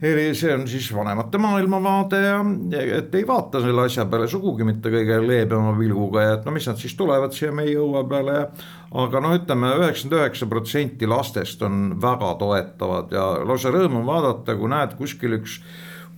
see 0.00 0.54
on 0.54 0.68
siis 0.68 0.94
vanemate 0.94 1.38
maailmavaade 1.38 2.18
ja 2.20 2.40
et 2.98 3.14
ei 3.14 3.26
vaata 3.26 3.62
selle 3.64 3.86
asja 3.88 4.04
peale 4.04 4.28
sugugi 4.28 4.64
mitte 4.64 4.90
kõige 4.92 5.16
leebema 5.24 5.72
pilguga 5.78 6.22
ja 6.22 6.34
et 6.36 6.44
no 6.44 6.52
mis 6.52 6.66
nad 6.68 6.76
siis 6.76 6.94
tulevad 6.96 7.32
siia 7.32 7.52
meie 7.52 7.78
õue 7.80 8.02
peale 8.08 8.34
ja. 8.36 8.46
aga 8.92 9.22
noh, 9.24 9.32
ütleme 9.38 9.72
üheksakümmend 9.78 10.20
üheksa 10.20 10.48
protsenti 10.50 11.08
lastest 11.08 11.62
on 11.64 11.94
väga 12.02 12.34
toetavad 12.42 13.12
ja 13.16 13.24
lausa 13.48 13.72
rõõm 13.72 14.02
on 14.02 14.06
vaadata, 14.06 14.56
kui 14.56 14.68
näed 14.68 14.98
kuskil 15.00 15.38
üks 15.38 15.62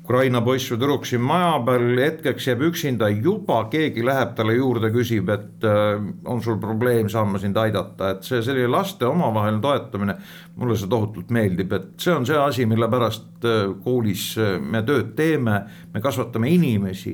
Ukraina 0.09 0.41
poiss 0.41 0.71
või 0.73 0.79
tüdruk 0.81 1.05
siin 1.05 1.21
maja 1.21 1.59
peal 1.67 1.99
hetkeks 2.01 2.47
jääb 2.49 2.63
üksinda, 2.71 3.11
juba 3.13 3.59
keegi 3.69 4.01
läheb 4.09 4.31
talle 4.39 4.55
juurde, 4.57 4.89
küsib, 4.95 5.29
et 5.35 5.67
äh, 5.69 5.99
on 6.25 6.41
sul 6.41 6.57
probleem, 6.63 7.11
saan 7.13 7.29
ma 7.29 7.41
sind 7.43 7.61
aidata, 7.61 8.15
et 8.15 8.25
see 8.25 8.41
selline 8.47 8.71
laste 8.73 9.05
omavaheline 9.05 9.61
toetamine. 9.61 10.15
mulle 10.57 10.79
see 10.81 10.89
tohutult 10.89 11.29
meeldib, 11.31 11.77
et 11.77 11.91
see 12.01 12.15
on 12.15 12.25
see 12.27 12.41
asi, 12.41 12.65
mille 12.67 12.89
pärast 12.89 13.45
äh, 13.45 13.69
koolis 13.85 14.31
äh, 14.41 14.57
me 14.57 14.81
tööd 14.81 15.13
teeme, 15.13 15.61
me 15.93 16.01
kasvatame 16.01 16.57
inimesi, 16.57 17.13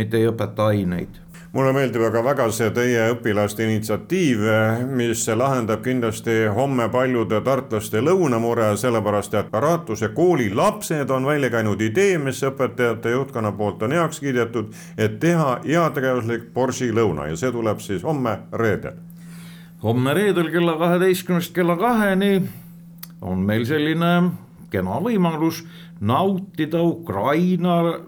mitte 0.00 0.16
ei 0.16 0.32
õpeta 0.32 0.72
aineid 0.72 1.20
mulle 1.52 1.72
meeldib 1.72 2.02
aga 2.08 2.22
väga 2.24 2.46
see 2.54 2.70
teie 2.74 3.06
õpilaste 3.14 3.64
initsiatiiv, 3.64 4.42
mis 4.96 5.24
lahendab 5.28 5.82
kindlasti 5.84 6.46
homme 6.54 6.88
paljude 6.92 7.40
tartlaste 7.44 8.02
lõunamure, 8.04 8.72
sellepärast 8.80 9.34
et 9.38 9.50
Paratuse 9.50 10.10
kooli 10.16 10.50
lapsed 10.54 11.10
on 11.10 11.26
välja 11.26 11.50
käinud 11.54 11.82
idee, 11.82 12.18
mis 12.18 12.42
õpetajate 12.46 13.14
juhtkonna 13.14 13.52
poolt 13.56 13.82
on 13.86 13.96
heaks 13.96 14.20
kiidetud, 14.20 14.72
et 14.98 15.20
teha 15.20 15.60
heategevuslik 15.64 16.50
Borsi 16.54 16.90
lõuna 16.92 17.30
ja 17.30 17.36
see 17.36 17.52
tuleb 17.52 17.80
siis 17.84 18.04
homme 18.06 18.38
reedel. 18.52 18.98
homme 19.82 20.14
reedel 20.14 20.50
kella 20.50 20.76
kaheteistkümnest 20.78 21.54
kella 21.54 21.76
kaheni 21.76 22.42
on 23.20 23.38
meil 23.38 23.64
selline 23.64 24.30
kena 24.70 24.98
võimalus 25.00 25.62
nautida 26.00 26.82
Ukraina 26.82 28.00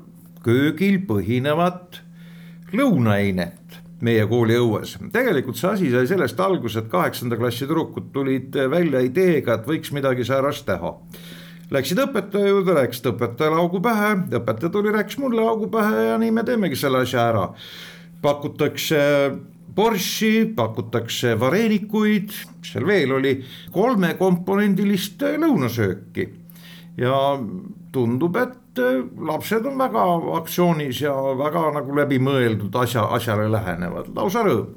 köögil 0.45 1.01
põhinevat 1.07 2.03
lõunaainet 2.73 3.79
meie 4.05 4.27
kooli 4.31 4.55
õues. 4.59 4.97
tegelikult 5.13 5.59
see 5.59 5.71
asi 5.71 5.91
sai 5.91 6.07
sellest 6.07 6.41
alguse, 6.41 6.79
et 6.79 6.91
kaheksanda 6.93 7.37
klassi 7.37 7.67
tüdrukud 7.67 8.13
tulid 8.15 8.55
välja 8.71 9.03
ideega, 9.03 9.59
et 9.59 9.67
võiks 9.67 9.93
midagi 9.95 10.27
säärast 10.27 10.67
teha. 10.69 10.95
Läksid 11.75 11.99
õpetaja 12.01 12.49
juurde, 12.49 12.73
rääkisid 12.79 13.11
õpetajale 13.11 13.59
augu 13.61 13.83
pähe, 13.85 14.15
õpetaja 14.39 14.71
tuli, 14.73 14.93
rääkis 14.95 15.19
mulle 15.21 15.43
augu 15.45 15.69
pähe 15.73 16.07
ja 16.13 16.17
nii 16.21 16.33
me 16.33 16.45
teemegi 16.47 16.79
selle 16.79 17.03
asja 17.05 17.29
ära. 17.29 17.49
pakutakse 18.23 18.99
borši, 19.75 20.49
pakutakse 20.57 21.37
vareenikuid, 21.41 22.33
mis 22.59 22.73
seal 22.73 22.87
veel 22.87 23.13
oli, 23.15 23.35
kolmekomponendilist 23.75 25.23
lõunasööki 25.39 26.29
ja 26.99 27.19
tundub, 27.93 28.37
et 28.37 28.68
äh, 28.83 29.01
lapsed 29.31 29.67
on 29.67 29.79
väga 29.79 30.05
aktsioonis 30.41 31.03
ja 31.03 31.15
väga 31.39 31.69
nagu 31.79 31.97
läbimõeldud 32.01 32.83
asja, 32.83 33.07
asjale 33.19 33.49
lähenevad, 33.53 34.13
lausa 34.17 34.45
rõõm 34.47 34.77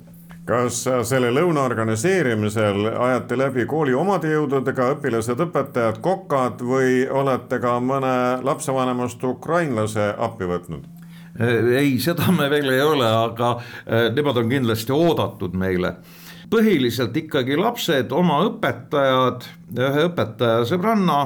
kas 0.51 0.81
selle 1.05 1.29
lõuna 1.31 1.61
organiseerimisel 1.69 2.87
ajate 2.89 3.37
läbi 3.37 3.65
kooli 3.69 3.93
omade 3.95 4.31
jõududega 4.33 4.89
õpilased, 4.95 5.39
õpetajad, 5.45 5.99
kokad 6.03 6.63
või 6.65 7.05
olete 7.07 7.59
ka 7.61 7.75
mõne 7.79 8.15
lapsevanemast 8.43 9.21
ukrainlase 9.23 10.09
appi 10.17 10.49
võtnud? 10.49 10.89
Äh, 11.39 11.69
ei, 11.79 11.93
seda 12.03 12.31
me 12.35 12.49
veel 12.51 12.69
ei 12.73 12.81
ole, 12.83 13.07
aga 13.07 13.53
äh, 13.57 14.09
nemad 14.15 14.41
on 14.41 14.49
kindlasti 14.51 14.95
oodatud 14.95 15.55
meile. 15.57 15.95
põhiliselt 16.51 17.15
ikkagi 17.15 17.55
lapsed, 17.55 18.11
oma 18.11 18.41
õpetajad, 18.43 19.45
ühe 19.71 20.01
õpetaja 20.09 20.65
sõbranna 20.67 21.19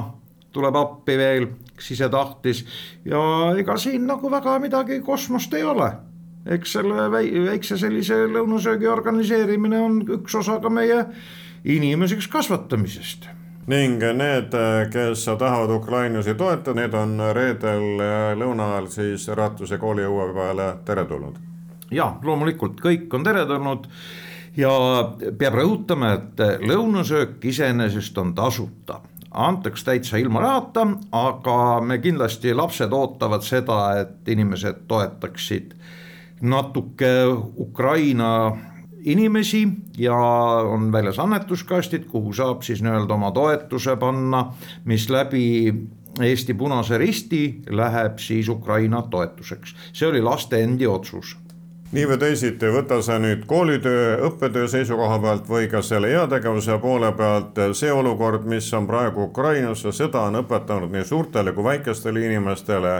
tuleb 0.54 0.76
appi 0.78 1.16
veel, 1.18 1.48
kes 1.76 1.90
ise 1.96 2.08
tahtis 2.12 2.64
ja 3.04 3.22
ega 3.58 3.76
siin 3.76 4.06
nagu 4.06 4.30
väga 4.30 4.58
midagi 4.58 5.00
kosmost 5.04 5.54
ei 5.54 5.64
ole 5.64 5.92
eks 6.46 6.76
selle 6.78 7.08
väikse 7.10 7.78
sellise 7.78 8.18
lõunasöögi 8.30 8.88
organiseerimine 8.90 9.80
on 9.82 9.98
üks 10.18 10.36
osa 10.38 10.60
ka 10.62 10.70
meie 10.70 11.02
inimeseks 11.66 12.28
kasvatamisest. 12.30 13.28
ning 13.66 13.98
need, 13.98 14.52
kes 14.92 15.24
tahavad 15.24 15.70
ukrainlasi 15.74 16.36
toetada, 16.38 16.76
need 16.80 16.94
on 16.94 17.18
reedel 17.34 17.98
lõuna 18.38 18.70
ajal 18.76 18.86
siis 18.86 19.26
Ratuse 19.28 19.78
kooli 19.78 20.06
õue 20.06 20.28
peale 20.34 20.68
teretulnud? 20.84 21.42
ja 21.90 22.12
loomulikult 22.22 22.80
kõik 22.80 23.10
on 23.14 23.26
teretulnud 23.26 23.90
ja 24.56 24.70
peab 25.38 25.58
rõhutama, 25.58 26.14
et 26.14 26.62
lõunasöök 26.62 27.42
iseenesest 27.44 28.18
on 28.18 28.34
tasuta 28.34 29.00
antaks 29.30 29.84
täitsa 29.84 30.16
ilma 30.16 30.40
rahata, 30.40 30.86
aga 31.12 31.80
me 31.80 31.98
kindlasti, 31.98 32.54
lapsed 32.54 32.92
ootavad 32.92 33.42
seda, 33.42 33.80
et 34.00 34.28
inimesed 34.28 34.86
toetaksid 34.88 35.74
natuke 36.40 37.10
Ukraina 37.56 38.56
inimesi 39.04 39.68
ja 39.98 40.16
on 40.66 40.92
väljas 40.92 41.18
annetuskastid, 41.18 42.08
kuhu 42.10 42.32
saab 42.32 42.62
siis 42.62 42.82
nii-öelda 42.82 43.14
oma 43.14 43.30
toetuse 43.30 43.96
panna, 43.96 44.52
mis 44.84 45.08
läbi 45.10 45.74
Eesti 46.20 46.54
Punase 46.54 46.98
Risti 46.98 47.62
läheb 47.70 48.18
siis 48.18 48.48
Ukraina 48.48 49.02
toetuseks. 49.02 49.74
see 49.92 50.08
oli 50.08 50.22
laste 50.22 50.62
endi 50.62 50.86
otsus 50.86 51.36
nii 51.92 52.06
või 52.10 52.18
teisiti, 52.18 52.66
võta 52.72 52.98
sa 53.02 53.18
nüüd 53.22 53.44
koolitöö, 53.46 54.16
õppetöö 54.26 54.66
seisukoha 54.68 55.18
pealt 55.22 55.48
või 55.48 55.68
ka 55.70 55.82
selle 55.86 56.10
heategevuse 56.10 56.78
poole 56.82 57.12
pealt, 57.14 57.58
see 57.78 57.92
olukord, 57.92 58.46
mis 58.50 58.66
on 58.74 58.88
praegu 58.88 59.28
Ukrainas, 59.28 59.84
sõda 59.94 60.26
on 60.26 60.40
õpetanud 60.42 60.90
nii 60.92 61.04
suurtele 61.06 61.54
kui 61.54 61.64
väikestele 61.64 62.24
inimestele 62.26 62.96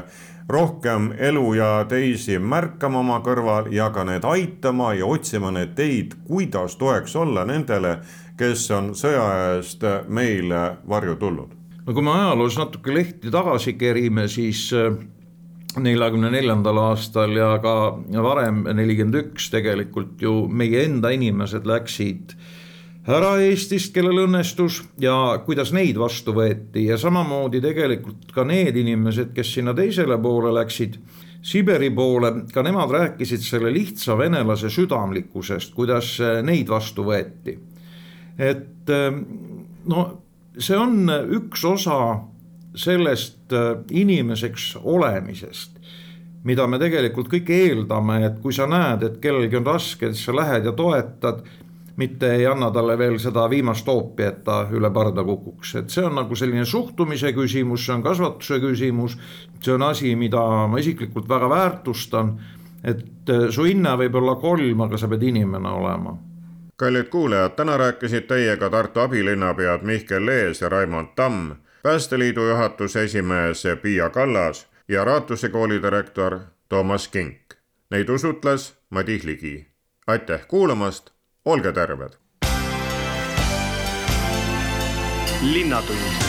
rohkem 0.49 1.11
elu 1.19 1.55
ja 1.59 1.71
teisi 1.89 2.39
märkama 2.39 3.03
oma 3.03 3.19
kõrval 3.25 3.73
ja 3.75 3.91
ka 3.91 4.05
need 4.07 4.25
aitama 4.25 4.93
ja 4.95 5.07
otsima 5.07 5.51
neid 5.51 5.75
teid, 5.75 6.15
kuidas 6.29 6.79
toeks 6.79 7.17
olla 7.17 7.45
nendele, 7.45 7.99
kes 8.39 8.71
on 8.71 8.95
sõja 8.95 9.27
eest 9.57 9.83
meile 10.09 10.77
varju 10.89 11.17
tulnud. 11.17 11.51
no 11.87 11.93
kui 11.93 12.03
me 12.03 12.15
ajaloos 12.15 12.59
natuke 12.59 12.95
lehti 12.95 13.31
tagasi 13.31 13.75
kerime, 13.75 14.29
siis 14.29 14.71
neljakümne 15.83 16.31
neljandal 16.33 16.79
aastal 16.91 17.33
ja 17.37 17.57
ka 17.63 17.75
varem 18.25 18.65
nelikümmend 18.77 19.19
üks 19.21 19.51
tegelikult 19.53 20.23
ju 20.23 20.47
meie 20.49 20.85
enda 20.87 21.13
inimesed 21.15 21.67
läksid 21.69 22.37
ära 23.07 23.37
Eestist, 23.39 23.93
kellel 23.95 24.25
õnnestus 24.25 24.81
ja 25.01 25.15
kuidas 25.47 25.71
neid 25.75 25.99
vastu 26.01 26.35
võeti 26.35 26.89
ja 26.89 26.99
samamoodi 26.99 27.61
tegelikult 27.63 28.33
ka 28.35 28.45
need 28.47 28.77
inimesed, 28.81 29.31
kes 29.37 29.53
sinna 29.59 29.77
teisele 29.77 30.19
poole 30.23 30.55
läksid, 30.57 30.99
Siberi 31.47 31.93
poole, 31.95 32.33
ka 32.51 32.63
nemad 32.67 32.91
rääkisid 32.91 33.45
selle 33.47 33.71
lihtsa 33.71 34.17
venelase 34.19 34.67
südamlikkusest, 34.73 35.77
kuidas 35.77 36.17
neid 36.43 36.67
vastu 36.67 37.05
võeti. 37.07 37.55
et 38.37 38.91
no 39.87 40.07
see 40.59 40.77
on 40.77 41.07
üks 41.39 41.63
osa 41.65 41.99
sellest 42.77 43.53
äh, 43.53 43.77
inimeseks 43.91 44.77
olemisest, 44.83 45.79
mida 46.47 46.67
me 46.71 46.79
tegelikult 46.79 47.31
kõik 47.33 47.51
eeldame, 47.51 48.21
et 48.27 48.41
kui 48.43 48.55
sa 48.55 48.69
näed, 48.71 49.03
et 49.03 49.17
kellelgi 49.23 49.59
on 49.59 49.67
raske, 49.67 50.13
siis 50.13 50.29
sa 50.29 50.35
lähed 50.37 50.69
ja 50.69 50.75
toetad, 50.77 51.41
mitte 51.97 52.29
ei 52.37 52.45
anna 52.47 52.69
talle 52.71 52.99
veel 53.01 53.17
seda 53.19 53.47
viimast 53.51 53.89
hoopi, 53.89 54.27
et 54.29 54.43
ta 54.45 54.61
üle 54.77 54.91
parda 54.93 55.25
kukuks, 55.25 55.75
et 55.81 55.91
see 55.91 56.05
on 56.05 56.19
nagu 56.21 56.37
selline 56.37 56.67
suhtumise 56.69 57.33
küsimus, 57.37 57.87
see 57.87 57.97
on 57.97 58.05
kasvatuse 58.05 58.61
küsimus, 58.61 59.17
see 59.65 59.75
on 59.75 59.89
asi, 59.89 60.13
mida 60.17 60.45
ma 60.69 60.79
isiklikult 60.79 61.29
väga 61.29 61.51
väärtustan, 61.51 62.37
et 62.85 63.33
äh, 63.33 63.49
su 63.51 63.67
hinne 63.67 63.97
võib 64.05 64.21
olla 64.21 64.37
kolm, 64.41 64.87
aga 64.87 65.01
sa 65.01 65.09
pead 65.11 65.25
inimene 65.33 65.73
olema. 65.81 66.17
Kallid 66.77 67.09
kuulajad, 67.09 67.55
täna 67.57 67.79
rääkisid 67.81 68.27
teiega 68.29 68.69
Tartu 68.69 69.01
abilinnapead 69.01 69.87
Mihkel 69.89 70.27
Lees 70.29 70.61
ja 70.61 70.69
Raimond 70.69 71.15
Tamm 71.17 71.55
Päästeliidu 71.87 72.49
juhatuse 72.49 73.05
esimees 73.05 73.63
Piia 73.83 74.11
Kallas 74.11 74.69
ja 74.89 75.05
Raatuse 75.05 75.49
kooli 75.49 75.83
direktor 75.83 76.41
Toomas 76.69 77.09
Kink. 77.09 77.55
Neid 77.91 78.09
usutles 78.09 78.79
Madis 78.91 79.25
Ligi. 79.25 79.67
aitäh 80.07 80.47
kuulamast, 80.49 81.11
olge 81.45 81.73
terved! 81.73 82.11
linnatund 85.43 86.26